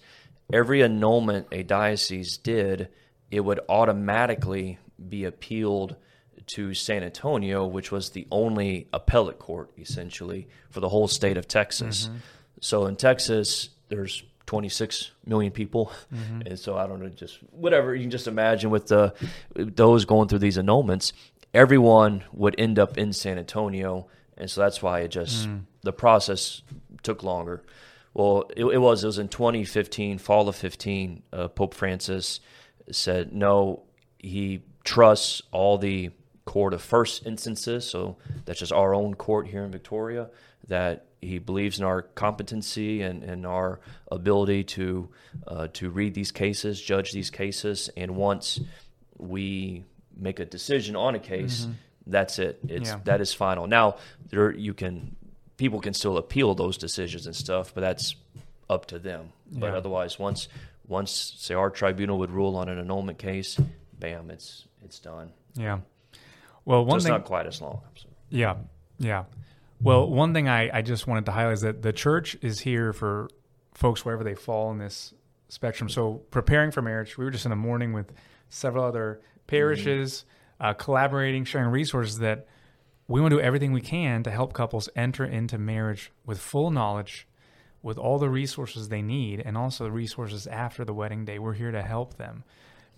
every 0.52 0.82
annulment 0.82 1.46
a 1.52 1.62
diocese 1.62 2.36
did, 2.36 2.88
it 3.30 3.40
would 3.40 3.60
automatically 3.68 4.78
be 5.08 5.24
appealed 5.24 5.96
to 6.46 6.74
San 6.74 7.02
Antonio, 7.02 7.66
which 7.66 7.90
was 7.90 8.10
the 8.10 8.26
only 8.30 8.86
appellate 8.92 9.38
court 9.38 9.70
essentially 9.78 10.46
for 10.70 10.80
the 10.80 10.88
whole 10.88 11.08
state 11.08 11.36
of 11.36 11.48
Texas. 11.48 12.08
So 12.60 12.86
in 12.86 12.96
Texas, 12.96 13.70
there's 13.88 14.22
26 14.46 15.10
million 15.26 15.52
people, 15.52 15.90
and 16.10 16.58
so 16.58 16.76
I 16.76 16.86
don't 16.86 17.00
know, 17.00 17.08
just 17.08 17.38
whatever 17.50 17.94
you 17.94 18.02
can 18.02 18.10
just 18.10 18.26
imagine 18.28 18.70
with 18.70 18.88
the 18.88 19.14
those 19.54 20.04
going 20.04 20.28
through 20.28 20.40
these 20.40 20.58
annulments, 20.58 21.12
everyone 21.52 22.24
would 22.32 22.54
end 22.58 22.78
up 22.78 22.98
in 22.98 23.12
San 23.12 23.38
Antonio, 23.38 24.06
and 24.36 24.50
so 24.50 24.60
that's 24.60 24.82
why 24.82 25.00
it 25.00 25.08
just 25.08 25.48
the 25.82 25.92
process 25.92 26.62
took 27.02 27.22
longer. 27.22 27.62
Well, 28.12 28.50
it, 28.56 28.64
it 28.64 28.78
was 28.78 29.02
it 29.02 29.06
was 29.08 29.18
in 29.18 29.28
2015, 29.28 30.18
fall 30.18 30.48
of 30.48 30.56
15. 30.56 31.22
Uh, 31.32 31.48
Pope 31.48 31.74
Francis 31.74 32.40
said 32.90 33.32
no, 33.32 33.82
he 34.18 34.62
trusts 34.84 35.42
all 35.52 35.78
the 35.78 36.10
court 36.44 36.74
of 36.74 36.82
first 36.82 37.26
instances, 37.26 37.88
so 37.88 38.16
that's 38.44 38.58
just 38.60 38.72
our 38.72 38.94
own 38.94 39.14
court 39.14 39.48
here 39.48 39.64
in 39.64 39.70
Victoria. 39.70 40.28
That 40.68 41.06
he 41.24 41.38
believes 41.38 41.78
in 41.78 41.84
our 41.84 42.02
competency 42.02 43.02
and, 43.02 43.22
and 43.22 43.46
our 43.46 43.80
ability 44.10 44.64
to 44.64 45.08
uh, 45.46 45.68
to 45.74 45.90
read 45.90 46.14
these 46.14 46.30
cases, 46.32 46.80
judge 46.80 47.12
these 47.12 47.30
cases, 47.30 47.90
and 47.96 48.16
once 48.16 48.60
we 49.18 49.84
make 50.16 50.38
a 50.40 50.44
decision 50.44 50.96
on 50.96 51.14
a 51.14 51.18
case, 51.18 51.66
that's 52.06 52.38
it. 52.38 52.60
It's 52.68 52.90
Yeah. 52.90 53.00
that 53.04 53.20
is 53.20 53.32
final. 53.34 53.66
Now 53.66 53.96
there 54.30 54.50
you 54.52 54.74
can 54.74 55.16
people 55.56 55.80
can 55.80 55.94
still 55.94 56.16
appeal 56.18 56.54
those 56.54 56.76
decisions 56.76 57.26
and 57.26 57.34
stuff, 57.36 57.72
but 57.74 57.80
that's 57.80 58.16
up 58.68 58.86
to 58.86 58.98
them. 58.98 59.32
But 59.50 59.74
otherwise, 59.74 60.18
once 60.18 60.48
once 60.86 61.34
say 61.38 61.54
our 61.54 61.70
tribunal 61.70 62.18
would 62.18 62.30
rule 62.30 62.56
on 62.56 62.68
an 62.68 62.78
annulment 62.78 63.18
case, 63.18 63.58
bam, 63.98 64.30
it's 64.30 64.66
it's 64.84 64.98
done. 64.98 65.30
Yeah. 65.54 65.80
Well, 66.64 66.82
So 66.82 66.88
one 66.88 66.96
it's 66.96 67.04
thing. 67.04 67.12
not 67.12 67.24
quite 67.24 67.46
as 67.46 67.60
long. 67.60 67.80
So- 67.94 68.08
Yeah, 68.30 68.56
yeah. 68.98 69.24
Well, 69.80 70.08
one 70.08 70.32
thing 70.32 70.48
I, 70.48 70.78
I 70.78 70.82
just 70.82 71.06
wanted 71.06 71.26
to 71.26 71.32
highlight 71.32 71.54
is 71.54 71.60
that 71.60 71.82
the 71.82 71.92
church 71.92 72.36
is 72.40 72.60
here 72.60 72.92
for 72.92 73.28
folks 73.74 74.04
wherever 74.04 74.24
they 74.24 74.34
fall 74.34 74.70
in 74.70 74.78
this 74.78 75.12
spectrum. 75.48 75.88
So 75.88 76.22
preparing 76.30 76.70
for 76.70 76.80
marriage, 76.80 77.18
we 77.18 77.24
were 77.24 77.30
just 77.30 77.44
in 77.44 77.52
a 77.52 77.56
morning 77.56 77.92
with 77.92 78.12
several 78.48 78.84
other 78.84 79.20
parishes. 79.46 80.24
uh, 80.60 80.72
collaborating, 80.74 81.44
sharing 81.44 81.68
resources 81.70 82.18
that 82.18 82.46
we 83.08 83.20
want 83.20 83.32
to 83.32 83.36
do 83.36 83.42
everything 83.42 83.72
we 83.72 83.80
can 83.80 84.22
to 84.22 84.30
help 84.30 84.52
couples 84.52 84.88
enter 84.96 85.24
into 85.24 85.58
marriage 85.58 86.10
with 86.24 86.40
full 86.40 86.70
knowledge, 86.70 87.26
with 87.82 87.98
all 87.98 88.18
the 88.18 88.30
resources 88.30 88.88
they 88.88 89.02
need, 89.02 89.42
and 89.44 89.58
also 89.58 89.84
the 89.84 89.90
resources 89.90 90.46
after 90.46 90.84
the 90.84 90.94
wedding 90.94 91.24
day. 91.24 91.38
We're 91.38 91.52
here 91.52 91.70
to 91.70 91.82
help 91.82 92.16
them. 92.16 92.44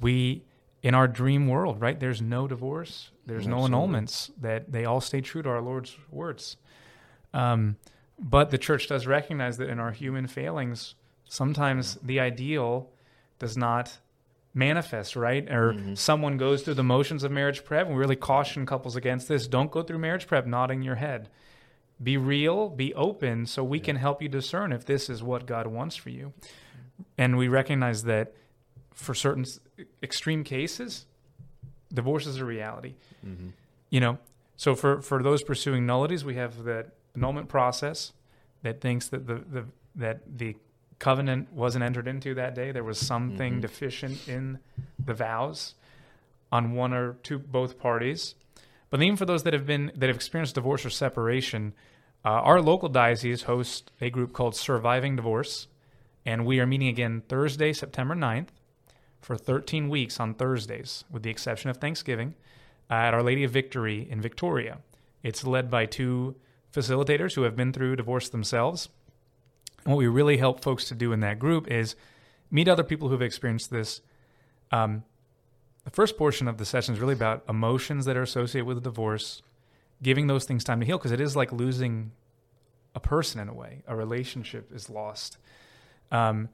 We, 0.01 0.45
in 0.83 0.95
our 0.95 1.09
dream 1.09 1.49
world, 1.49 1.81
right? 1.81 1.99
There's 1.99 2.23
no 2.23 2.47
divorce, 2.47 3.11
there's 3.27 3.47
no 3.49 3.59
annulments. 3.63 4.31
That 4.41 4.71
they 4.71 4.85
all 4.85 5.01
stay 5.01 5.21
true 5.21 5.43
to 5.43 5.49
our 5.49 5.61
Lord's 5.61 5.97
words. 6.11 6.57
Um, 7.37 7.77
but 8.19 8.51
the 8.51 8.59
church 8.59 8.89
does 8.89 9.07
recognize 9.07 9.59
that 9.59 9.69
in 9.69 9.79
our 9.79 9.93
human 9.93 10.27
failings, 10.27 10.95
sometimes 11.29 11.97
the 12.03 12.19
ideal 12.19 12.89
does 13.39 13.57
not 13.57 13.99
manifest, 14.55 15.17
right? 15.17 15.47
Or 15.51 15.77
someone 15.95 16.39
goes 16.39 16.63
through 16.63 16.75
the 16.75 16.83
motions 16.83 17.25
of 17.25 17.31
marriage 17.31 17.63
prep. 17.63 17.87
And 17.87 17.95
we 17.95 18.01
really 18.01 18.17
caution 18.17 18.65
couples 18.65 18.97
against 18.97 19.29
this. 19.29 19.47
Don't 19.47 19.71
go 19.71 19.83
through 19.83 19.99
marriage 19.99 20.27
prep 20.27 20.47
nodding 20.47 20.81
your 20.81 20.95
head. 20.95 21.29
Be 22.03 22.17
real, 22.17 22.71
be 22.71 22.95
open, 22.95 23.47
so 23.47 23.63
we 23.63 23.81
can 23.81 23.97
help 23.97 24.23
you 24.23 24.29
discern 24.29 24.73
if 24.73 24.87
this 24.87 25.11
is 25.11 25.23
what 25.23 25.47
God 25.47 25.67
wants 25.67 25.95
for 25.97 26.11
you. 26.11 26.33
And 27.19 27.37
we 27.37 27.49
recognize 27.49 28.05
that 28.05 28.35
for 28.95 29.15
certain 29.15 29.45
extreme 30.03 30.43
cases, 30.43 31.05
divorce 31.93 32.27
is 32.27 32.39
a 32.39 32.45
reality. 32.45 32.95
You 33.91 34.01
know, 34.01 34.19
so 34.57 34.75
for 34.75 35.03
for 35.03 35.23
those 35.23 35.43
pursuing 35.43 35.85
nullities, 35.85 36.25
we 36.25 36.37
have 36.37 36.65
the 36.65 36.87
annulment 37.17 37.49
process 37.49 38.13
that 38.63 38.81
thinks 38.81 39.09
that 39.09 39.27
the, 39.27 39.35
the 39.51 39.65
that 39.95 40.21
the 40.39 40.57
covenant 40.99 41.53
wasn't 41.53 41.85
entered 41.85 42.09
into 42.09 42.35
that 42.35 42.55
day. 42.55 42.73
There 42.73 42.85
was 42.85 42.99
something 42.99 43.61
deficient 43.61 44.29
in 44.29 44.59
the 45.05 45.15
vows 45.15 45.75
on 46.53 46.73
one 46.73 46.93
or 46.93 47.15
two 47.23 47.39
both 47.39 47.79
parties. 47.79 48.35
But 48.91 49.03
even 49.03 49.17
for 49.17 49.27
those 49.27 49.43
that 49.43 49.53
have 49.53 49.67
been 49.67 49.93
that 49.97 50.09
have 50.09 50.17
experienced 50.17 50.55
divorce 50.55 50.85
or 50.85 50.91
separation, 50.91 51.75
uh, 52.25 52.29
our 52.29 52.61
local 52.61 52.89
diocese 52.89 53.43
hosts 53.43 53.91
a 54.01 54.11
group 54.11 54.33
called 54.33 54.55
Surviving 54.55 55.17
Divorce, 55.17 55.69
and 56.25 56.47
we 56.47 56.61
are 56.61 56.67
meeting 56.67 56.89
again 56.89 57.23
Thursday, 57.29 57.73
September 57.73 58.15
9th 58.15 58.49
for 59.21 59.37
13 59.37 59.89
weeks 59.89 60.21
on 60.21 60.35
Thursdays, 60.35 61.05
with 61.11 61.25
the 61.25 61.31
exception 61.31 61.69
of 61.69 61.79
Thanksgiving, 61.79 62.35
uh, 62.91 62.95
at 62.95 63.15
Our 63.15 63.23
Lady 63.23 63.43
of 63.43 63.51
Victory 63.51 64.07
in 64.09 64.21
Victoria. 64.21 64.79
It's 65.23 65.45
led 65.45 65.69
by 65.69 65.87
two 65.87 66.37
facilitators 66.77 67.35
who 67.35 67.43
have 67.43 67.57
been 67.57 67.73
through 67.73 67.97
divorce 67.97 68.29
themselves. 68.29 68.89
And 69.85 69.95
what 69.95 69.99
we 69.99 70.07
really 70.07 70.37
help 70.37 70.63
folks 70.63 70.85
to 70.87 70.95
do 70.95 71.13
in 71.13 71.21
that 71.21 71.39
group 71.39 71.71
is 71.71 71.97
meet 72.51 72.69
other 72.69 72.85
people 72.85 73.09
who've 73.09 73.23
experienced 73.23 73.71
this. 73.71 74.03
Um, 74.71 75.05
the 75.85 75.91
first 75.91 76.17
portion 76.19 76.49
of 76.49 76.59
the 76.59 76.65
session 76.65 76.95
is 76.95 77.01
really 77.01 77.15
about 77.15 77.45
emotions 77.49 78.05
that 78.05 78.17
are 78.17 78.23
associated 78.23 78.67
with 78.67 78.79
a 78.79 78.81
divorce, 78.81 79.43
giving 80.03 80.27
those 80.27 80.45
things 80.45 80.65
time 80.65 80.81
to 80.81 80.87
heal, 80.87 80.99
because 80.99 81.13
it 81.13 81.21
is 81.21 81.37
like 81.37 81.53
losing 81.53 82.11
a 82.95 83.01
person 83.01 83.41
in 83.41 83.49
a 83.49 83.55
way. 83.55 83.83
A 83.87 83.95
relationship 83.95 84.73
is 84.75 84.91
lost. 84.91 85.39
Um, 86.11 86.49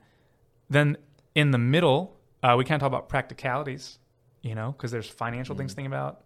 then 0.69 0.99
in 1.35 1.51
the 1.51 1.59
middle, 1.59 2.17
uh, 2.43 2.55
we 2.59 2.65
kind 2.65 2.75
of 2.75 2.81
talk 2.81 2.89
about 2.89 3.09
practicalities, 3.09 3.99
you 4.43 4.55
know, 4.55 4.73
because 4.73 4.91
there's 4.91 5.09
financial 5.09 5.57
things 5.57 5.73
to 5.73 5.77
think 5.77 5.89
about, 5.89 6.23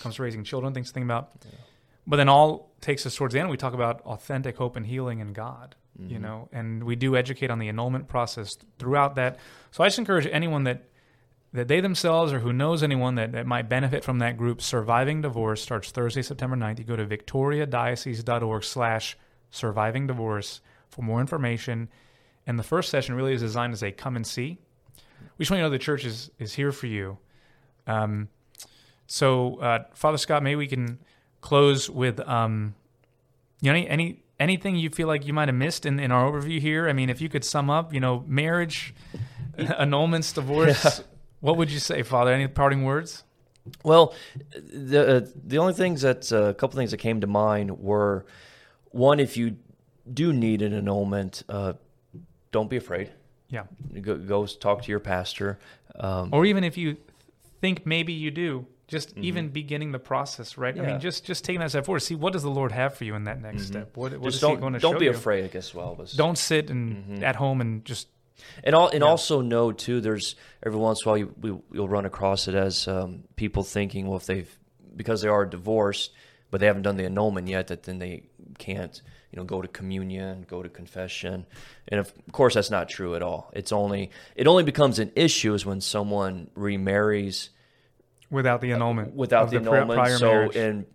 comes 0.00 0.16
to 0.16 0.22
raising 0.22 0.44
children, 0.44 0.74
things 0.74 0.88
to 0.88 0.94
think 0.94 1.04
about. 1.04 1.32
But 2.06 2.16
then 2.16 2.28
all 2.28 2.72
takes 2.80 3.04
us 3.06 3.14
towards 3.14 3.34
the 3.34 3.40
end. 3.40 3.50
We 3.50 3.56
talk 3.56 3.74
about 3.74 4.00
authentic 4.02 4.56
hope 4.56 4.76
and 4.76 4.86
healing 4.86 5.20
in 5.20 5.32
God, 5.32 5.76
you 5.98 6.18
know, 6.18 6.48
and 6.52 6.84
we 6.84 6.96
do 6.96 7.14
educate 7.14 7.50
on 7.50 7.58
the 7.58 7.68
annulment 7.68 8.08
process 8.08 8.56
throughout 8.78 9.16
that. 9.16 9.38
So 9.70 9.84
I 9.84 9.88
just 9.88 9.98
encourage 9.98 10.26
anyone 10.26 10.64
that 10.64 10.84
that 11.52 11.68
they 11.68 11.80
themselves 11.80 12.32
or 12.32 12.38
who 12.38 12.52
knows 12.52 12.82
anyone 12.82 13.16
that, 13.16 13.32
that 13.32 13.46
might 13.46 13.68
benefit 13.68 14.04
from 14.04 14.20
that 14.20 14.36
group 14.36 14.62
surviving 14.62 15.20
divorce 15.20 15.60
starts 15.60 15.90
thursday 15.90 16.22
september 16.22 16.56
9th 16.56 16.78
you 16.78 16.84
go 16.84 16.96
to 16.96 17.06
victoriadiocese.org 17.06 18.64
slash 18.64 19.16
surviving 19.50 20.06
divorce 20.06 20.60
for 20.88 21.02
more 21.02 21.20
information 21.20 21.88
and 22.46 22.58
the 22.58 22.62
first 22.62 22.90
session 22.90 23.14
really 23.14 23.34
is 23.34 23.40
designed 23.40 23.72
as 23.72 23.82
a 23.82 23.90
come 23.90 24.16
and 24.16 24.26
see 24.26 24.58
we 25.36 25.42
just 25.42 25.50
want 25.50 25.58
you 25.58 25.64
to 25.64 25.68
know 25.68 25.70
the 25.70 25.78
church 25.78 26.04
is, 26.04 26.30
is 26.38 26.52
here 26.52 26.72
for 26.72 26.86
you 26.86 27.18
um, 27.86 28.28
so 29.06 29.56
uh, 29.56 29.80
father 29.94 30.18
scott 30.18 30.42
maybe 30.42 30.56
we 30.56 30.68
can 30.68 30.98
close 31.40 31.88
with 31.90 32.20
um, 32.28 32.74
you 33.60 33.72
know 33.72 33.76
any, 33.78 33.88
any 33.88 34.22
anything 34.38 34.76
you 34.76 34.90
feel 34.90 35.06
like 35.08 35.26
you 35.26 35.32
might 35.32 35.48
have 35.48 35.54
missed 35.54 35.84
in, 35.86 35.98
in 36.00 36.10
our 36.10 36.30
overview 36.30 36.60
here 36.60 36.88
i 36.88 36.92
mean 36.92 37.10
if 37.10 37.20
you 37.20 37.28
could 37.28 37.44
sum 37.44 37.68
up 37.70 37.92
you 37.92 38.00
know 38.00 38.24
marriage 38.26 38.94
annulments 39.58 40.32
divorce 40.34 41.02
what 41.40 41.56
would 41.56 41.70
you 41.70 41.78
say 41.78 42.02
father 42.02 42.32
any 42.32 42.46
parting 42.48 42.84
words 42.84 43.24
Well, 43.84 44.14
the 44.54 45.16
uh, 45.16 45.26
the 45.46 45.58
only 45.58 45.74
things 45.74 46.00
that 46.02 46.32
uh, 46.32 46.44
a 46.44 46.54
couple 46.54 46.78
things 46.78 46.90
that 46.92 46.96
came 46.96 47.20
to 47.20 47.26
mind 47.26 47.78
were 47.78 48.24
one, 48.90 49.20
if 49.20 49.36
you 49.36 49.56
do 50.12 50.32
need 50.32 50.62
an 50.62 50.72
annulment, 50.72 51.42
uh, 51.48 51.74
don't 52.52 52.70
be 52.70 52.76
afraid. 52.78 53.10
yeah 53.50 53.64
Go, 54.00 54.16
go 54.16 54.46
talk 54.46 54.82
to 54.82 54.90
your 54.90 54.98
pastor. 55.00 55.58
Um, 55.94 56.30
or 56.32 56.46
even 56.46 56.64
if 56.64 56.76
you 56.78 56.96
think 57.60 57.84
maybe 57.84 58.12
you 58.14 58.30
do 58.30 58.66
just 58.90 59.16
even 59.16 59.48
beginning 59.48 59.92
the 59.92 59.98
process 59.98 60.58
right 60.58 60.74
i 60.74 60.78
Mm-hmm. 60.80 60.90
Mean 60.90 61.00
just 61.00 61.24
just 61.24 61.44
taking 61.44 61.60
that 61.60 61.70
step 61.70 61.86
forward 61.86 62.00
see 62.00 62.14
what 62.14 62.32
does 62.34 62.42
the 62.42 62.50
lord 62.50 62.72
have 62.72 62.94
for 62.94 63.04
you 63.04 63.14
in 63.14 63.24
that 63.24 63.40
next 63.40 63.66
step 63.68 63.96
what, 63.96 64.12
what 64.18 64.28
is 64.28 64.34
he 64.34 64.40
don't 64.46 64.60
going 64.60 64.74
to 64.74 64.78
don't 64.78 64.94
show 64.94 64.98
be 64.98 65.06
you? 65.06 65.12
afraid. 65.12 65.44
I 65.44 65.48
guess 65.48 65.72
well 65.74 65.94
was 65.94 66.12
don't 66.12 66.36
sit 66.36 66.68
and 66.70 66.82
Mm-hmm. 66.96 67.24
at 67.24 67.36
home 67.36 67.60
and 67.62 67.84
just 67.84 68.08
And 68.64 68.74
all, 68.74 68.88
and 68.88 69.02
also 69.04 69.40
know 69.42 69.70
too. 69.72 70.00
There's 70.00 70.34
every 70.66 70.78
once 70.78 71.00
in 71.02 71.08
a 71.08 71.10
while 71.10 71.18
you, 71.18 71.34
we, 71.40 71.48
you'll 71.76 71.88
run 71.90 72.06
across 72.06 72.48
it 72.48 72.54
as 72.54 72.88
um, 72.88 73.24
people 73.36 73.62
thinking, 73.62 74.06
well, 74.06 74.16
if 74.16 74.26
they've 74.26 74.50
because 74.96 75.20
they 75.22 75.28
are 75.28 75.44
divorced, 75.46 76.10
but 76.50 76.58
they 76.60 76.66
haven't 76.66 76.82
done 76.82 76.96
the 76.96 77.04
annulment 77.04 77.48
yet, 77.48 77.66
that 77.68 77.82
then 77.84 77.98
they 77.98 78.24
can't, 78.58 79.02
you 79.30 79.36
know, 79.36 79.44
go 79.44 79.60
to 79.62 79.68
communion, 79.68 80.44
go 80.48 80.62
to 80.62 80.68
confession, 80.70 81.44
and 81.88 82.00
of 82.00 82.12
course 82.32 82.54
that's 82.54 82.70
not 82.70 82.88
true 82.88 83.14
at 83.14 83.22
all. 83.22 83.50
It's 83.52 83.72
only 83.72 84.10
it 84.34 84.46
only 84.46 84.64
becomes 84.64 84.98
an 84.98 85.12
issue 85.14 85.52
is 85.54 85.66
when 85.66 85.80
someone 85.82 86.48
remarries 86.54 87.50
without 88.30 88.60
the 88.60 88.72
annulment 88.72 89.14
without 89.14 89.44
of 89.44 89.50
the, 89.50 89.56
annulment. 89.58 90.18
So 90.18 90.26
marriage. 90.32 90.56
and 90.56 90.86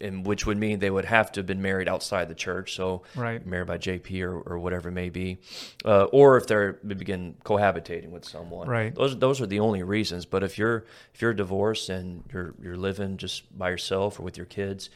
and 0.00 0.26
which 0.26 0.44
would 0.44 0.58
mean 0.58 0.80
they 0.80 0.90
would 0.90 1.04
have 1.04 1.32
to 1.32 1.40
have 1.40 1.46
been 1.46 1.62
married 1.62 1.88
outside 1.88 2.28
the 2.28 2.34
church. 2.34 2.74
So 2.74 3.02
Right. 3.14 3.44
married 3.46 3.68
by 3.68 3.78
JP 3.78 4.22
or, 4.22 4.38
or 4.40 4.58
whatever 4.58 4.88
it 4.88 4.92
may 4.92 5.08
be, 5.08 5.38
uh, 5.84 6.04
or 6.04 6.36
if 6.36 6.46
they're 6.46 6.78
they 6.82 6.94
begin 6.94 7.36
cohabitating 7.44 8.10
with 8.10 8.24
someone. 8.24 8.68
Right. 8.68 8.94
Those 8.94 9.18
those 9.18 9.40
are 9.40 9.46
the 9.46 9.60
only 9.60 9.82
reasons. 9.82 10.26
But 10.26 10.42
if 10.42 10.58
you're 10.58 10.84
if 11.14 11.22
you're 11.22 11.32
divorced 11.32 11.88
and 11.88 12.24
you're 12.32 12.54
you're 12.60 12.76
living 12.76 13.16
just 13.16 13.56
by 13.56 13.70
yourself 13.70 14.18
or 14.20 14.22
with 14.22 14.36
your 14.36 14.46
kids. 14.46 14.90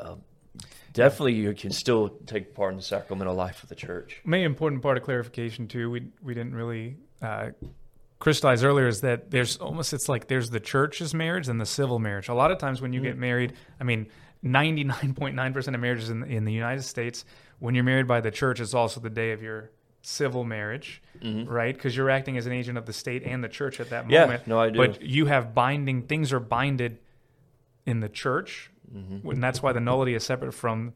Uh, 0.00 0.16
Definitely, 0.94 1.34
you 1.34 1.52
can 1.52 1.70
still 1.70 2.08
take 2.24 2.54
part 2.54 2.70
in 2.70 2.78
the 2.78 2.82
sacramental 2.82 3.34
life 3.34 3.62
of 3.62 3.68
the 3.68 3.74
church. 3.74 4.22
Maybe 4.24 4.44
important 4.44 4.80
part 4.80 4.96
of 4.96 5.02
clarification 5.02 5.68
too. 5.68 5.90
We 5.90 6.06
we 6.22 6.32
didn't 6.32 6.54
really 6.54 6.96
uh, 7.20 7.50
crystallize 8.18 8.64
earlier 8.64 8.88
is 8.88 9.00
that 9.02 9.30
there's 9.30 9.56
almost 9.58 9.92
it's 9.92 10.08
like 10.08 10.28
there's 10.28 10.50
the 10.50 10.60
church's 10.60 11.14
marriage 11.14 11.48
and 11.48 11.60
the 11.60 11.66
civil 11.66 11.98
marriage. 11.98 12.28
A 12.28 12.34
lot 12.34 12.50
of 12.50 12.58
times 12.58 12.80
when 12.80 12.92
you 12.92 13.00
get 13.00 13.12
mm-hmm. 13.12 13.20
married, 13.20 13.52
I 13.80 13.84
mean, 13.84 14.06
ninety 14.42 14.84
nine 14.84 15.14
point 15.14 15.34
nine 15.34 15.52
percent 15.52 15.74
of 15.74 15.80
marriages 15.80 16.10
in 16.10 16.22
in 16.24 16.44
the 16.44 16.52
United 16.52 16.82
States, 16.82 17.24
when 17.58 17.74
you're 17.74 17.84
married 17.84 18.06
by 18.06 18.20
the 18.20 18.30
church, 18.30 18.60
it's 18.60 18.74
also 18.74 19.00
the 19.00 19.10
day 19.10 19.32
of 19.32 19.42
your 19.42 19.70
civil 20.02 20.44
marriage, 20.44 21.02
mm-hmm. 21.20 21.50
right? 21.50 21.74
Because 21.74 21.96
you're 21.96 22.10
acting 22.10 22.36
as 22.36 22.46
an 22.46 22.52
agent 22.52 22.78
of 22.78 22.86
the 22.86 22.92
state 22.92 23.24
and 23.24 23.42
the 23.42 23.48
church 23.48 23.80
at 23.80 23.90
that 23.90 24.08
moment. 24.08 24.42
Yeah, 24.42 24.48
no, 24.48 24.60
I 24.60 24.70
do. 24.70 24.78
But 24.78 25.02
you 25.02 25.26
have 25.26 25.54
binding 25.54 26.02
things 26.02 26.32
are 26.32 26.40
binded 26.40 26.98
in 27.86 28.00
the 28.00 28.08
church, 28.08 28.70
mm-hmm. 28.92 29.28
and 29.28 29.42
that's 29.42 29.62
why 29.62 29.72
the 29.72 29.80
nullity 29.80 30.14
is 30.14 30.24
separate 30.24 30.52
from 30.52 30.94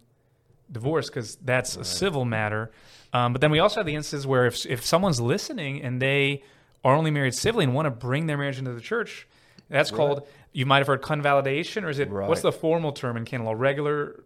divorce 0.71 1.09
because 1.09 1.37
that's 1.37 1.77
a 1.77 1.85
civil 1.85 2.25
matter. 2.25 2.71
Um, 3.13 3.33
but 3.33 3.41
then 3.41 3.51
we 3.51 3.59
also 3.59 3.81
have 3.81 3.87
the 3.87 3.97
instances 3.97 4.27
where 4.27 4.47
if 4.47 4.65
if 4.67 4.87
someone's 4.87 5.21
listening 5.21 5.83
and 5.83 6.01
they 6.01 6.45
are 6.85 6.95
only 6.95 7.11
married 7.11 7.35
civilly 7.35 7.64
and 7.64 7.75
want 7.75 7.87
to 7.87 7.90
bring 7.90 8.27
their 8.27 8.38
marriage 8.38 8.59
into 8.59 8.73
the 8.73 8.81
church, 8.81 9.27
that's 9.69 9.90
called 9.90 10.27
you 10.53 10.66
might 10.66 10.79
have 10.79 10.88
heard 10.88 11.03
convalidation, 11.03 11.85
or 11.85 11.90
is 11.90 11.99
it 11.99 12.11
what's 12.11 12.43
the 12.43 12.53
formal 12.53 12.93
term 12.93 13.16
in 13.16 13.25
canon 13.25 13.47
law? 13.47 13.55
Regular 13.57 14.25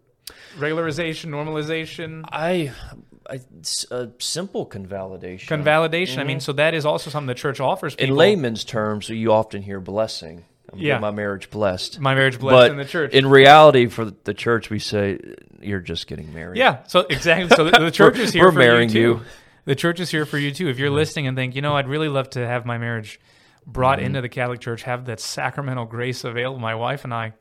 regularization, 0.57 1.27
normalization, 1.27 2.25
I, 2.33 2.73
I 3.29 3.40
a 3.90 3.95
uh, 3.95 4.07
simple 4.19 4.67
convalidation. 4.67 5.49
convalidation. 5.49 6.21
I 6.21 6.25
mean, 6.25 6.38
mm-hmm. 6.38 6.45
so 6.45 6.53
that 6.53 6.75
is 6.75 6.87
also 6.87 7.11
something 7.11 7.27
the 7.27 7.35
church 7.35 7.61
offers 7.61 7.95
people. 7.95 8.14
In 8.14 8.19
layman's 8.19 8.64
terms, 8.64 9.09
you 9.09 9.33
often 9.33 9.62
hear 9.62 9.81
blessing. 9.81 10.45
I'm 10.73 10.79
Yeah. 10.79 10.99
my 10.99 11.11
marriage 11.11 11.51
blessed. 11.51 12.01
my 12.01 12.14
marriage 12.14 12.38
blessed 12.38 12.55
but 12.55 12.71
in 12.71 12.79
the 12.79 12.85
church. 12.85 13.12
in 13.12 13.27
reality, 13.27 13.87
for 13.87 14.07
the 14.07 14.35
church, 14.35 14.71
we 14.71 14.79
say 14.79 15.19
you're 15.61 15.81
just 15.81 16.07
getting 16.07 16.33
married. 16.33 16.59
Yeah, 16.59 16.85
so 16.87 17.01
exactly. 17.01 17.55
So 17.55 17.64
the, 17.64 17.79
the 17.79 17.90
church 17.93 18.19
is 18.19 18.33
here 18.33 18.45
we're 18.45 18.53
for 18.53 18.59
marrying 18.59 18.90
you 18.90 19.01
you. 19.01 19.21
The 19.64 19.74
church 19.74 20.00
is 20.00 20.11
here 20.11 20.27
for 20.27 20.38
you 20.38 20.50
too. 20.50 20.68
If 20.68 20.79
you're 20.79 20.90
listening 20.90 21.27
and 21.27 21.37
think, 21.37 21.55
you 21.55 21.62
know, 21.62 21.77
I'd 21.77 21.88
really 21.88 22.09
love 22.09 22.31
to 22.31 22.46
have 22.46 22.66
my 22.66 22.79
marriage 22.79 23.20
brought 23.66 23.98
Mm-hmm. 23.98 24.07
into 24.07 24.20
the 24.20 24.29
Catholic 24.29 24.61
Church, 24.61 24.83
have 24.83 25.07
that 25.07 25.20
sacramental 25.20 25.87
grace 25.87 26.22
available. 26.24 26.59
My 26.59 26.74
wife 26.74 27.05
and 27.05 27.14
I, 27.14 27.33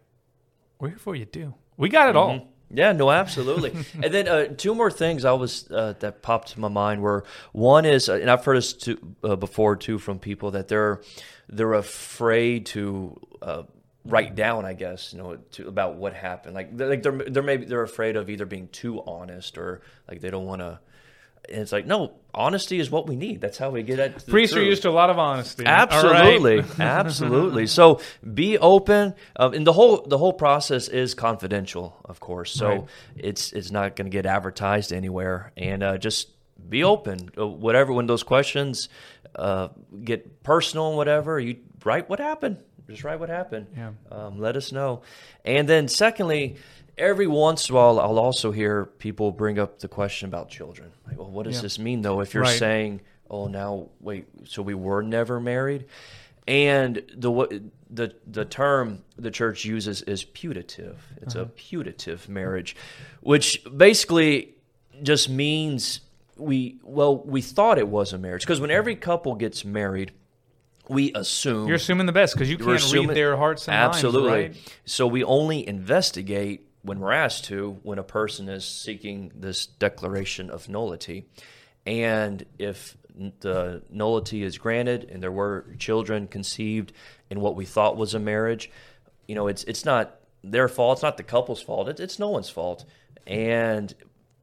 we're 0.80 0.90
here 0.90 0.98
for 0.98 1.16
you 1.16 1.26
too. 1.26 1.54
We 1.76 1.90
got 1.90 2.10
it 2.10 2.16
all. 2.16 2.48
Yeah, 2.76 2.92
no, 2.94 3.12
absolutely. 3.12 3.72
and 4.02 4.14
then 4.14 4.28
uh, 4.28 4.46
two 4.58 4.74
more 4.74 4.90
things 4.90 5.26
I 5.26 5.34
was 5.34 5.70
uh, 5.70 5.94
that 6.00 6.22
popped 6.22 6.54
to 6.54 6.60
my 6.60 6.70
mind 6.70 7.02
were 7.02 7.24
one 7.52 7.86
is, 7.86 8.10
uh, 8.10 8.14
and 8.14 8.32
I've 8.32 8.44
heard 8.44 8.58
this 8.58 8.74
too, 8.74 9.16
uh, 9.24 9.36
before 9.36 9.76
too 9.76 10.00
from 10.00 10.18
people 10.20 10.52
that 10.52 10.68
they're 10.70 11.02
they're 11.50 11.74
afraid 11.74 12.66
to 12.68 13.20
uh, 13.42 13.64
write 14.06 14.34
down, 14.34 14.66
I 14.66 14.74
guess, 14.74 15.14
you 15.14 15.20
know, 15.20 15.36
to, 15.52 15.68
about 15.68 15.98
what 15.98 16.14
happened. 16.14 16.56
Like, 16.56 16.76
they're, 16.76 16.90
like 16.90 17.04
they're 17.04 17.18
they're 17.28 17.44
maybe 17.44 17.66
they're 17.66 17.84
afraid 17.84 18.16
of 18.16 18.30
either 18.30 18.46
being 18.46 18.70
too 18.70 19.04
honest 19.04 19.58
or 19.58 19.82
like 20.10 20.22
they 20.22 20.30
don't 20.30 20.46
want 20.46 20.62
to. 20.62 20.80
And 21.50 21.62
it's 21.62 21.72
like, 21.74 21.86
no, 21.86 22.14
honesty 22.34 22.80
is 22.80 22.90
what 22.90 23.08
we 23.08 23.16
need. 23.16 23.42
That's 23.42 23.58
how 23.58 23.70
we 23.70 23.84
get 23.84 24.00
at 24.00 24.26
Priests 24.28 24.56
are 24.56 24.64
used 24.64 24.84
to 24.84 24.90
a 24.90 24.92
lot 24.92 25.10
of 25.10 25.20
honesty. 25.20 25.66
All 25.66 25.72
right? 25.74 25.82
Absolutely, 25.92 26.64
absolutely. 26.80 27.68
So 27.68 28.00
be 28.34 28.58
open, 28.58 29.14
um, 29.36 29.54
and 29.54 29.68
the 29.68 29.74
whole 29.74 30.02
the 30.08 30.18
whole 30.18 30.34
process 30.34 30.88
is 30.88 31.14
confidential, 31.14 31.98
of 32.06 32.20
course. 32.20 32.52
So 32.54 32.68
Right. 32.70 32.84
it's 33.18 33.52
it's 33.52 33.72
not 33.72 33.96
going 33.98 34.06
to 34.10 34.16
get 34.16 34.26
advertised 34.26 34.94
anywhere, 34.94 35.52
and 35.58 35.84
uh, 35.84 35.98
just 35.98 36.30
be 36.70 36.84
open. 36.84 37.30
Uh, 37.38 37.46
Whatever 37.48 37.92
when 37.92 38.08
those 38.08 38.24
questions 38.24 38.88
uh, 39.36 39.68
get 40.04 40.44
personal, 40.44 40.88
and 40.90 40.98
whatever 40.98 41.40
you 41.40 41.58
write 41.84 42.10
what 42.10 42.20
happened. 42.20 42.58
Just 42.90 43.04
write 43.04 43.20
what 43.20 43.30
happened. 43.30 43.68
Yeah. 43.76 43.92
Um, 44.12 44.40
let 44.40 44.56
us 44.56 44.72
know. 44.72 45.02
And 45.44 45.68
then 45.68 45.88
secondly. 45.90 46.56
Every 46.98 47.28
once 47.28 47.70
in 47.70 47.76
a 47.76 47.78
while, 47.78 48.00
I'll 48.00 48.20
also 48.20 48.52
hear 48.52 48.86
people 48.86 49.32
bring 49.32 49.58
up 49.58 49.80
the 49.80 49.88
question 49.88 50.28
about 50.28 50.50
children. 50.50 50.92
Like, 51.08 51.18
well, 51.18 51.30
what 51.30 51.46
does 51.46 51.56
Yeah. 51.56 51.62
this 51.64 51.80
mean, 51.80 52.02
though? 52.02 52.20
If 52.22 52.34
you're 52.34 52.44
Right. 52.44 52.60
saying, 52.60 53.02
"Oh, 53.30 53.48
now 53.48 53.90
wait, 54.00 54.26
so 54.46 54.62
we 54.62 54.76
were 54.76 55.02
never 55.02 55.40
married," 55.40 55.86
and 56.48 57.02
the 57.16 57.62
the 57.90 58.14
the 58.28 58.46
term 58.46 59.04
the 59.18 59.32
church 59.32 59.66
uses 59.66 60.02
is 60.04 60.24
putative. 60.24 60.98
It's 61.22 61.36
a 61.36 61.42
uh-huh. 61.44 61.52
putative 61.56 62.30
marriage, 62.30 62.76
which 63.22 63.64
basically 63.76 64.56
just 65.02 65.30
means 65.30 66.02
we 66.38 66.80
well 66.84 67.18
we 67.18 67.42
thought 67.42 67.78
it 67.78 67.88
was 67.88 68.14
a 68.14 68.18
marriage 68.18 68.42
because 68.42 68.60
when 68.62 68.72
every 68.72 68.96
couple 68.96 69.36
gets 69.36 69.64
married, 69.66 70.12
we 70.90 71.12
assume 71.14 71.68
You're 71.68 71.78
assuming 71.78 72.06
the 72.06 72.12
best 72.12 72.34
because 72.36 72.50
you 72.50 72.58
can't 72.58 72.92
read 72.92 73.10
their 73.10 73.38
hearts 73.38 73.68
and 73.68 73.76
absolutely. 73.76 74.30
minds, 74.30 74.58
right? 74.58 74.78
So 74.86 75.08
we 75.08 75.24
only 75.24 75.68
investigate 75.68 76.68
when 76.84 77.00
we're 77.00 77.14
asked 77.14 77.46
to 77.46 77.80
when 77.84 77.98
a 77.98 78.04
person 78.04 78.50
is 78.50 78.66
seeking 78.66 79.32
this 79.36 79.66
declaration 79.66 80.50
of 80.50 80.70
nullity, 80.70 81.26
and 81.86 82.46
if 82.60 82.98
the 83.40 83.82
nullity 83.90 84.44
is 84.44 84.58
granted 84.58 85.10
and 85.10 85.22
there 85.22 85.32
were 85.32 85.66
children 85.78 86.28
conceived 86.28 86.92
in 87.30 87.40
what 87.40 87.56
we 87.56 87.66
thought 87.66 87.98
was 87.98 88.14
a 88.14 88.20
marriage, 88.20 88.70
you 89.28 89.36
know, 89.36 89.48
it's 89.48 89.64
it's 89.64 89.86
not 89.86 90.20
their 90.44 90.68
fault. 90.68 90.98
It's 90.98 91.04
not 91.04 91.18
the 91.18 91.24
couple's 91.24 91.62
fault. 91.62 91.88
It's 91.88 92.02
it's 92.02 92.20
no 92.20 92.30
one's 92.30 92.50
fault, 92.50 92.86
and 93.26 93.94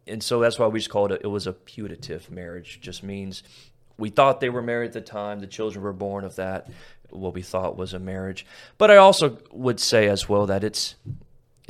and 0.07 0.23
so 0.23 0.41
that's 0.41 0.59
why 0.59 0.67
we 0.67 0.79
just 0.79 0.91
called 0.91 1.13
it. 1.13 1.21
It 1.23 1.29
was 1.29 1.47
a 1.47 1.53
putative 1.53 2.31
marriage. 2.31 2.81
Just 2.81 3.03
means 3.03 3.43
we 3.99 4.09
thought 4.09 4.41
they 4.41 4.49
were 4.49 4.63
married 4.63 4.89
at 4.89 4.93
the 4.95 5.01
time. 5.03 5.41
The 5.41 5.47
children 5.47 5.85
were 5.85 5.93
born 5.93 6.25
of 6.25 6.37
that. 6.37 6.69
What 7.11 7.35
we 7.35 7.43
thought 7.43 7.77
was 7.77 7.93
a 7.93 7.99
marriage. 7.99 8.47
But 8.79 8.91
I 8.91 8.97
also 8.97 9.39
would 9.53 9.81
say 9.81 10.09
as 10.09 10.29
well 10.29 10.47
that 10.47 10.65
it's 10.65 10.95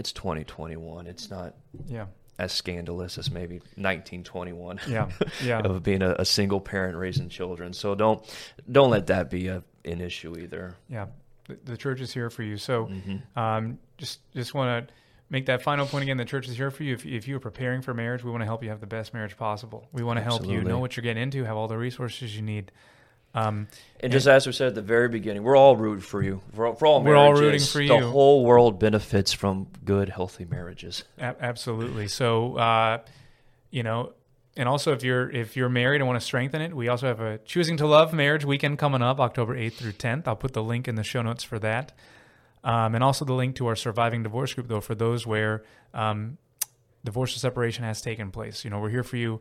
it's 0.00 0.12
2021. 0.12 1.06
It's 1.06 1.30
not 1.30 1.54
Yeah. 1.86 2.06
as 2.38 2.52
scandalous 2.52 3.18
as 3.18 3.30
maybe 3.30 3.56
1921. 3.76 4.80
Yeah. 4.88 5.10
Yeah. 5.44 5.58
of 5.64 5.82
being 5.82 6.02
a, 6.02 6.14
a 6.18 6.24
single 6.24 6.60
parent 6.60 6.96
raising 6.96 7.28
children. 7.28 7.72
So 7.74 7.94
don't 7.94 8.24
don't 8.70 8.90
let 8.90 9.06
that 9.08 9.30
be 9.30 9.48
a, 9.48 9.62
an 9.84 10.00
issue 10.00 10.36
either. 10.38 10.74
Yeah, 10.88 11.06
the, 11.46 11.58
the 11.64 11.76
church 11.76 12.00
is 12.00 12.12
here 12.12 12.30
for 12.30 12.42
you. 12.42 12.56
So, 12.56 12.86
Mm-hmm. 12.86 13.38
um, 13.38 13.78
just 13.98 14.20
just 14.34 14.54
want 14.54 14.88
to 14.88 14.94
make 15.28 15.46
that 15.46 15.60
final 15.62 15.86
point 15.86 16.02
again. 16.04 16.16
The 16.16 16.24
church 16.24 16.48
is 16.48 16.56
here 16.56 16.70
for 16.70 16.82
you. 16.82 16.94
If 16.94 17.04
if 17.04 17.28
you 17.28 17.36
are 17.36 17.40
preparing 17.40 17.82
for 17.82 17.92
marriage, 17.92 18.24
we 18.24 18.30
want 18.30 18.40
to 18.40 18.46
help 18.46 18.62
you 18.64 18.70
have 18.70 18.80
the 18.80 18.86
best 18.86 19.12
marriage 19.12 19.36
possible. 19.36 19.86
We 19.92 20.02
want 20.02 20.16
to 20.18 20.22
help 20.24 20.46
you 20.46 20.62
know 20.62 20.78
what 20.78 20.96
you're 20.96 21.02
getting 21.02 21.22
into, 21.22 21.44
have 21.44 21.56
all 21.58 21.68
the 21.68 21.76
resources 21.78 22.34
you 22.34 22.42
need. 22.42 22.72
Um, 23.34 23.68
And 24.00 24.12
just 24.12 24.26
as 24.26 24.46
we 24.46 24.52
said 24.52 24.68
at 24.68 24.74
the 24.74 24.82
very 24.82 25.08
beginning, 25.08 25.42
we're 25.44 25.56
all 25.56 25.76
rooting 25.76 26.00
for 26.02 26.22
you. 26.22 26.40
For, 26.54 26.66
all- 26.66 26.74
for 26.74 26.86
all 26.86 27.02
We're 27.02 27.14
all 27.16 27.32
marriages. 27.34 27.74
rooting 27.74 27.88
for 27.88 28.00
The 28.00 28.06
whole 28.08 28.44
world 28.44 28.80
benefits 28.80 29.32
from 29.32 29.68
good, 29.84 30.08
healthy 30.08 30.44
marriages. 30.46 31.04
a- 31.18 31.36
absolutely. 31.40 32.08
So, 32.08 32.56
uh, 32.56 32.98
you 33.70 33.82
know, 33.84 34.14
and 34.56 34.68
also 34.68 34.92
if 34.92 35.04
you're 35.04 35.30
if 35.30 35.56
you're 35.56 35.68
married 35.68 36.00
and 36.00 36.08
want 36.08 36.20
to 36.20 36.26
strengthen 36.26 36.60
it, 36.60 36.74
we 36.74 36.88
also 36.88 37.06
have 37.06 37.20
a 37.20 37.38
choosing 37.44 37.76
to 37.76 37.86
love 37.86 38.12
marriage 38.12 38.44
weekend 38.44 38.78
coming 38.78 39.00
up, 39.00 39.20
October 39.20 39.54
8th 39.56 39.74
through 39.74 39.92
10th. 39.92 40.26
I'll 40.26 40.34
put 40.34 40.52
the 40.54 40.62
link 40.62 40.88
in 40.88 40.96
the 40.96 41.04
show 41.04 41.22
notes 41.22 41.44
for 41.44 41.58
that. 41.60 41.92
Um, 42.64 42.94
and 42.96 43.02
also 43.04 43.24
the 43.24 43.32
link 43.32 43.54
to 43.56 43.68
our 43.68 43.76
surviving 43.76 44.22
divorce 44.24 44.52
group, 44.52 44.66
though, 44.68 44.80
for 44.80 44.94
those 44.96 45.24
where 45.26 45.62
um, 45.94 46.36
divorce 47.04 47.34
or 47.36 47.38
separation 47.38 47.84
has 47.84 48.02
taken 48.02 48.30
place. 48.32 48.64
You 48.64 48.70
know, 48.70 48.80
we're 48.80 48.90
here 48.90 49.04
for 49.04 49.16
you 49.16 49.40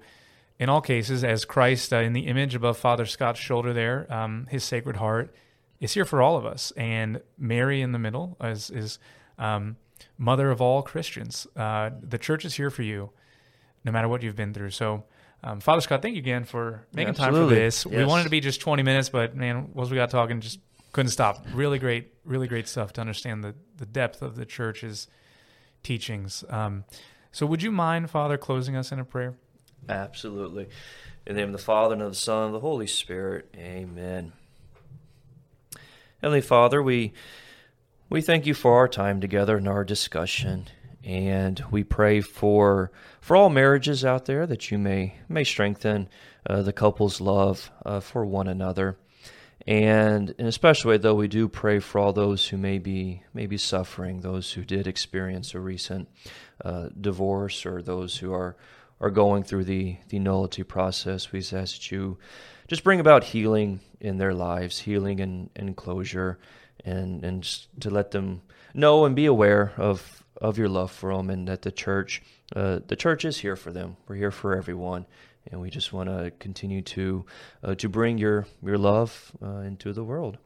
in 0.59 0.67
all 0.69 0.81
cases 0.81 1.23
as 1.23 1.45
Christ 1.45 1.93
uh, 1.93 1.97
in 1.97 2.13
the 2.13 2.27
image 2.27 2.53
above 2.53 2.77
Father 2.77 3.05
Scott's 3.05 3.39
shoulder 3.39 3.73
there, 3.73 4.11
um, 4.13 4.45
his 4.49 4.63
sacred 4.63 4.97
heart 4.97 5.33
is 5.79 5.93
here 5.93 6.05
for 6.05 6.21
all 6.21 6.35
of 6.35 6.45
us. 6.45 6.71
And 6.75 7.21
Mary 7.37 7.81
in 7.81 7.93
the 7.93 7.99
middle 7.99 8.35
is, 8.41 8.69
is 8.69 8.99
um, 9.37 9.77
mother 10.17 10.51
of 10.51 10.61
all 10.61 10.81
Christians. 10.81 11.47
Uh, 11.55 11.91
the 12.01 12.17
church 12.17 12.43
is 12.43 12.55
here 12.55 12.69
for 12.69 12.83
you 12.83 13.11
no 13.85 13.93
matter 13.93 14.09
what 14.09 14.21
you've 14.21 14.35
been 14.35 14.53
through. 14.53 14.71
So, 14.71 15.05
um, 15.41 15.61
Father 15.61 15.79
Scott, 15.79 16.01
thank 16.01 16.15
you 16.15 16.19
again 16.19 16.43
for 16.43 16.85
making 16.93 17.13
time 17.13 17.33
for 17.33 17.45
this. 17.45 17.85
We 17.85 18.03
wanted 18.03 18.23
to 18.23 18.29
be 18.29 18.41
just 18.41 18.59
20 18.59 18.83
minutes, 18.83 19.07
but 19.07 19.37
man, 19.37 19.69
once 19.73 19.89
we 19.89 19.95
got 19.95 20.09
talking, 20.09 20.41
just 20.41 20.59
couldn't 20.91 21.11
stop. 21.11 21.45
Really 21.53 21.79
great, 21.79 22.13
really 22.25 22.47
great 22.47 22.67
stuff 22.67 22.91
to 22.93 23.01
understand 23.01 23.43
the, 23.43 23.55
the 23.77 23.85
depth 23.85 24.21
of 24.21 24.35
the 24.35 24.45
church's 24.45 25.07
teachings. 25.81 26.43
Um, 26.49 26.83
so, 27.31 27.45
would 27.45 27.63
you 27.63 27.71
mind, 27.71 28.09
Father, 28.09 28.37
closing 28.37 28.75
us 28.75 28.91
in 28.91 28.99
a 28.99 29.05
prayer? 29.05 29.35
Absolutely. 29.87 30.67
In 31.25 31.35
the 31.35 31.41
name 31.41 31.49
of 31.49 31.53
the 31.53 31.63
Father, 31.63 31.93
and 31.93 32.01
of 32.01 32.11
the 32.11 32.15
Son, 32.15 32.45
and 32.45 32.47
of 32.47 32.53
the 32.53 32.67
Holy 32.67 32.87
Spirit. 32.87 33.53
Amen. 33.55 34.33
Heavenly 36.21 36.41
Father, 36.41 36.83
we 36.83 37.13
we 38.09 38.21
thank 38.21 38.45
you 38.45 38.53
for 38.53 38.75
our 38.75 38.87
time 38.87 39.21
together 39.21 39.57
and 39.57 39.67
our 39.67 39.83
discussion. 39.83 40.67
And 41.03 41.63
we 41.71 41.83
pray 41.83 42.21
for 42.21 42.91
for 43.21 43.37
all 43.37 43.49
marriages 43.49 44.03
out 44.03 44.25
there 44.25 44.45
that 44.47 44.69
you 44.69 44.77
may 44.77 45.15
may 45.29 45.43
strengthen 45.43 46.09
uh, 46.49 46.61
the 46.61 46.73
couple's 46.73 47.21
love 47.21 47.71
uh, 47.85 47.99
for 47.99 48.25
one 48.25 48.47
another. 48.47 48.97
And 49.67 50.31
in 50.37 50.45
a 50.45 50.51
special 50.51 50.89
way, 50.89 50.97
though, 50.97 51.15
we 51.15 51.27
do 51.27 51.47
pray 51.47 51.79
for 51.79 51.99
all 51.99 52.13
those 52.13 52.47
who 52.47 52.57
may 52.57 52.79
be 52.79 53.23
may 53.33 53.45
be 53.45 53.57
suffering, 53.57 54.21
those 54.21 54.53
who 54.53 54.65
did 54.65 54.87
experience 54.87 55.53
a 55.53 55.59
recent 55.59 56.09
uh, 56.65 56.89
divorce, 56.99 57.65
or 57.65 57.81
those 57.81 58.17
who 58.17 58.33
are 58.33 58.55
are 58.99 59.09
going 59.09 59.43
through 59.43 59.65
the 59.65 59.97
the 60.09 60.19
nullity 60.19 60.63
process. 60.63 61.31
We 61.31 61.39
ask 61.39 61.53
that 61.53 61.91
you 61.91 62.17
just 62.67 62.83
bring 62.83 62.99
about 62.99 63.23
healing 63.23 63.79
in 63.99 64.17
their 64.17 64.33
lives, 64.33 64.79
healing 64.79 65.19
and, 65.21 65.49
and 65.55 65.75
closure, 65.75 66.39
and 66.85 67.23
and 67.23 67.43
to 67.79 67.89
let 67.89 68.11
them 68.11 68.41
know 68.73 69.05
and 69.05 69.15
be 69.15 69.25
aware 69.25 69.73
of 69.77 70.23
of 70.41 70.57
your 70.57 70.69
love 70.69 70.91
for 70.91 71.15
them, 71.15 71.29
and 71.29 71.47
that 71.47 71.61
the 71.61 71.71
church 71.71 72.21
uh, 72.55 72.79
the 72.87 72.95
church 72.95 73.25
is 73.25 73.37
here 73.37 73.55
for 73.55 73.71
them. 73.71 73.97
We're 74.07 74.15
here 74.15 74.31
for 74.31 74.55
everyone 74.55 75.05
and 75.51 75.59
we 75.61 75.69
just 75.69 75.93
want 75.93 76.09
to 76.09 76.31
continue 76.39 76.81
to 76.81 77.25
uh, 77.63 77.75
to 77.75 77.89
bring 77.89 78.17
your 78.17 78.45
your 78.63 78.77
love 78.77 79.31
uh, 79.41 79.59
into 79.59 79.93
the 79.93 80.03
world. 80.03 80.37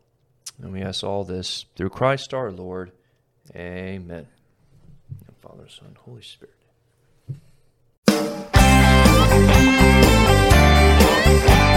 And 0.61 0.71
we 0.71 0.81
ask 0.81 1.03
all 1.03 1.23
this 1.23 1.65
through 1.75 1.89
Christ 1.89 2.33
our 2.33 2.51
Lord. 2.51 2.91
Amen. 3.55 4.27
Father, 5.41 5.67
Son, 5.67 5.97
Holy 6.05 6.21
Spirit. 6.21 6.62
Bye. 11.39 11.72